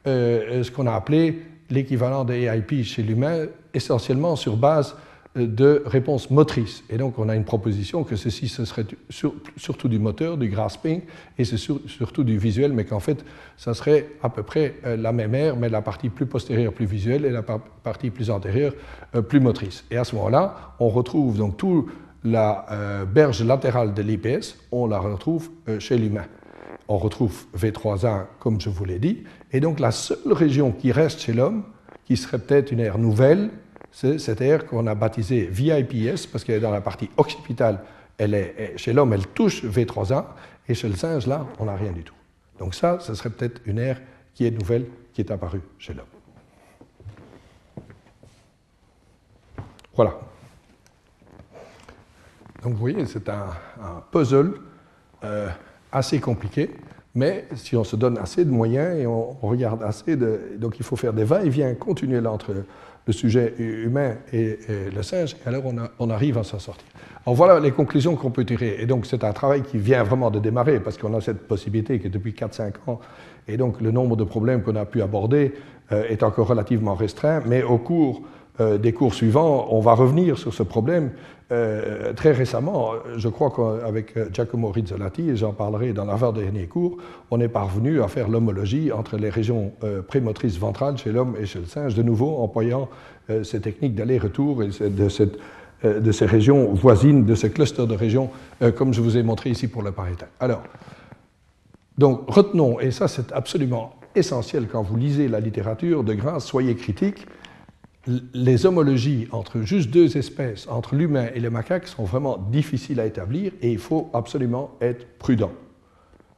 [0.07, 4.97] euh, ce qu'on a appelé l'équivalent de EIP chez l'humain, essentiellement sur base
[5.35, 6.85] de réponses motrices.
[6.91, 8.87] Et donc, on a une proposition que ceci, ce serait
[9.57, 11.01] surtout du moteur, du grasping,
[11.39, 13.24] et c'est surtout du visuel, mais qu'en fait,
[13.57, 16.87] ça serait à peu près euh, la même aire, mais la partie plus postérieure plus
[16.87, 18.74] visuelle et la partie plus antérieure
[19.14, 19.85] euh, plus motrice.
[19.91, 21.87] Et à ce moment-là, on retrouve donc toute
[22.22, 26.26] la euh, berge latérale de l'IPS, on la retrouve chez l'humain.
[26.87, 31.20] On retrouve V3A, comme je vous l'ai dit, et donc la seule région qui reste
[31.20, 31.64] chez l'homme,
[32.05, 33.51] qui serait peut-être une aire nouvelle,
[33.95, 37.80] cette aire qu'on a baptisée VIPS, parce qu'elle est dans la partie occipitale.
[38.18, 40.24] Elle est, chez l'homme, elle touche V3A,
[40.68, 42.14] et chez le singe, là, on n'a rien du tout.
[42.59, 44.01] Donc ça, ce serait peut-être une aire
[44.34, 46.07] qui est nouvelle, qui est apparue chez l'homme.
[49.95, 50.18] Voilà.
[52.62, 53.51] Donc vous voyez, c'est un,
[54.11, 54.55] puzzle
[55.22, 55.49] euh,
[55.92, 56.70] assez compliqué,
[57.14, 60.57] mais si on se donne assez de moyens et on, regarde assez de...
[60.57, 62.55] Donc il faut faire des va-et-vient continuels entre
[63.07, 64.59] le sujet humain et,
[64.95, 65.65] le singe, et alors
[65.99, 66.87] on, arrive à s'en sortir.
[67.27, 68.77] Alors voilà les conclusions qu'on peut tirer.
[68.81, 71.99] Et donc c'est un travail qui vient vraiment de démarrer, parce qu'on a cette possibilité
[71.99, 73.01] qui est depuis 4-5 ans,
[73.47, 75.53] et donc le nombre de problèmes qu'on a pu aborder
[75.93, 78.23] euh, est encore relativement restreint, mais au cours
[78.61, 81.11] des cours suivants, on va revenir sur ce problème.
[81.53, 86.97] Euh, très récemment, je crois qu'avec Giacomo Rizzolatti, et j'en parlerai dans l'avant-dernier cours,
[87.31, 91.45] on est parvenu à faire l'homologie entre les régions euh, prémotrices ventrales chez l'homme et
[91.45, 92.89] chez le singe, de nouveau employant
[93.43, 95.09] ces techniques d'aller-retour et de,
[96.13, 98.29] ces régions voisines, de ces clusters de régions,
[98.77, 100.29] comme je vous ai montré ici pour le pariétal.
[100.41, 100.63] Alors,
[101.97, 106.75] donc retenons, et ça c'est absolument essentiel quand vous lisez la littérature, de grâce, soyez
[106.75, 107.27] critiques
[108.07, 113.07] les homologies entre juste deux espèces, entre l'humain et le macaque, sont vraiment difficiles à
[113.07, 115.53] établir et il faut absolument être prudent.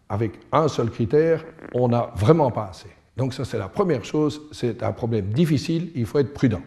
[0.09, 1.45] Avec un seul critère,
[1.75, 2.91] on n'a vraiment pas assez.
[3.17, 6.62] Donc ça, c'est la première chose, c'est un problème difficile, il faut être prudent.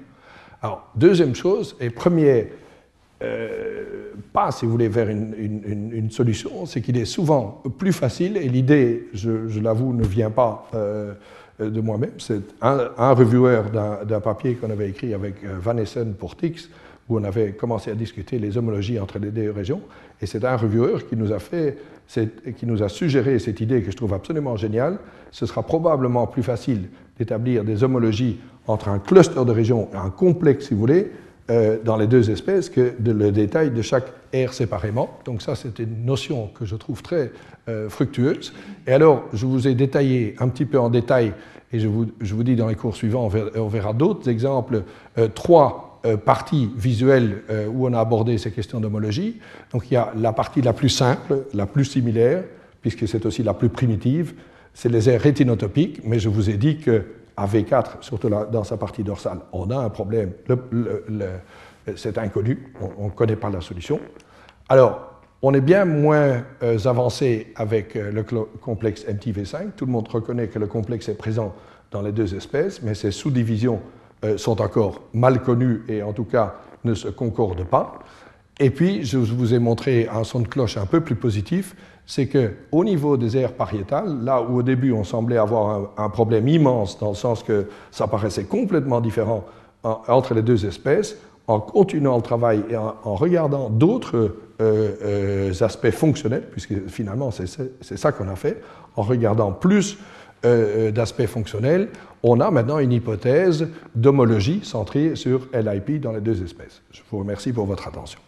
[0.61, 2.49] Alors, deuxième chose, et premier
[3.21, 8.47] euh, pas, si vous voulez, vers une, solution, c'est qu'il est souvent plus facile, et
[8.49, 11.13] l'idée, je, l'avoue, ne vient pas euh,
[11.59, 12.13] de moi-même.
[12.17, 13.61] C'est un, reviewer
[14.07, 16.69] d'un papier qu'on avait écrit avec euh, Van Essen pour TIX,
[17.09, 19.81] où on avait commencé à discuter les homologies entre les deux régions.
[20.21, 21.77] Et c'est un reviewer qui nous a fait,
[22.57, 24.99] qui nous a suggéré cette idée que je trouve absolument géniale.
[25.31, 30.67] Ce sera probablement plus facile d'établir des homologies entre un cluster de régions un complexe,
[30.67, 31.11] si vous voulez,
[31.49, 35.17] euh, dans les deux espèces que le détail de chaque aire séparément.
[35.25, 37.31] Donc ça, c'est une notion que je trouve très
[37.67, 38.53] euh, fructueuse.
[38.87, 41.33] Et alors, je vous ai détaillé un petit peu en détail,
[41.71, 44.83] et je vous, je vous dis dans les cours suivants, on verra, d'autres exemples,
[45.17, 45.85] euh, trois
[46.23, 49.41] parties visuelles où on a abordé ces questions d'homologie.
[49.73, 52.45] Donc il y a la partie la plus simple, la plus similaire,
[52.81, 54.33] puisque c'est aussi la plus primitive,
[54.73, 57.03] c'est les aires rétinotopiques, mais je vous ai dit que
[57.39, 60.31] à V4, surtout dans sa partie dorsale, on a un problème.
[61.95, 63.99] C'est inconnu, on ne connaît pas la solution.
[64.67, 65.09] Alors,
[65.41, 69.71] on est bien moins euh, avancé avec euh, le complexe MTV5.
[69.75, 71.55] Tout le monde reconnaît que le complexe est présent
[71.91, 73.79] dans les deux espèces, mais ces sous-divisions
[74.25, 77.99] euh, sont encore mal connues et en tout cas ne se concordent pas.
[78.59, 81.73] Et puis, je vous ai montré un son de cloche un peu plus positif,
[82.05, 86.49] c'est qu'au niveau des aires pariétales, là où au début on semblait avoir un, problème
[86.49, 89.45] immense, dans le sens que ça paraissait complètement différent
[89.83, 91.17] entre les deux espèces,
[91.49, 97.97] en continuant le travail et en, regardant d'autres euh, euh, aspects fonctionnels, puisque finalement c'est
[97.97, 98.61] ça qu'on a fait,
[98.95, 99.97] en regardant plus
[100.45, 101.89] euh, d'aspects fonctionnels,
[102.21, 106.83] on a maintenant une hypothèse d'homologie centrée sur LIP dans les deux espèces.
[106.91, 108.19] Je vous remercie pour votre attention.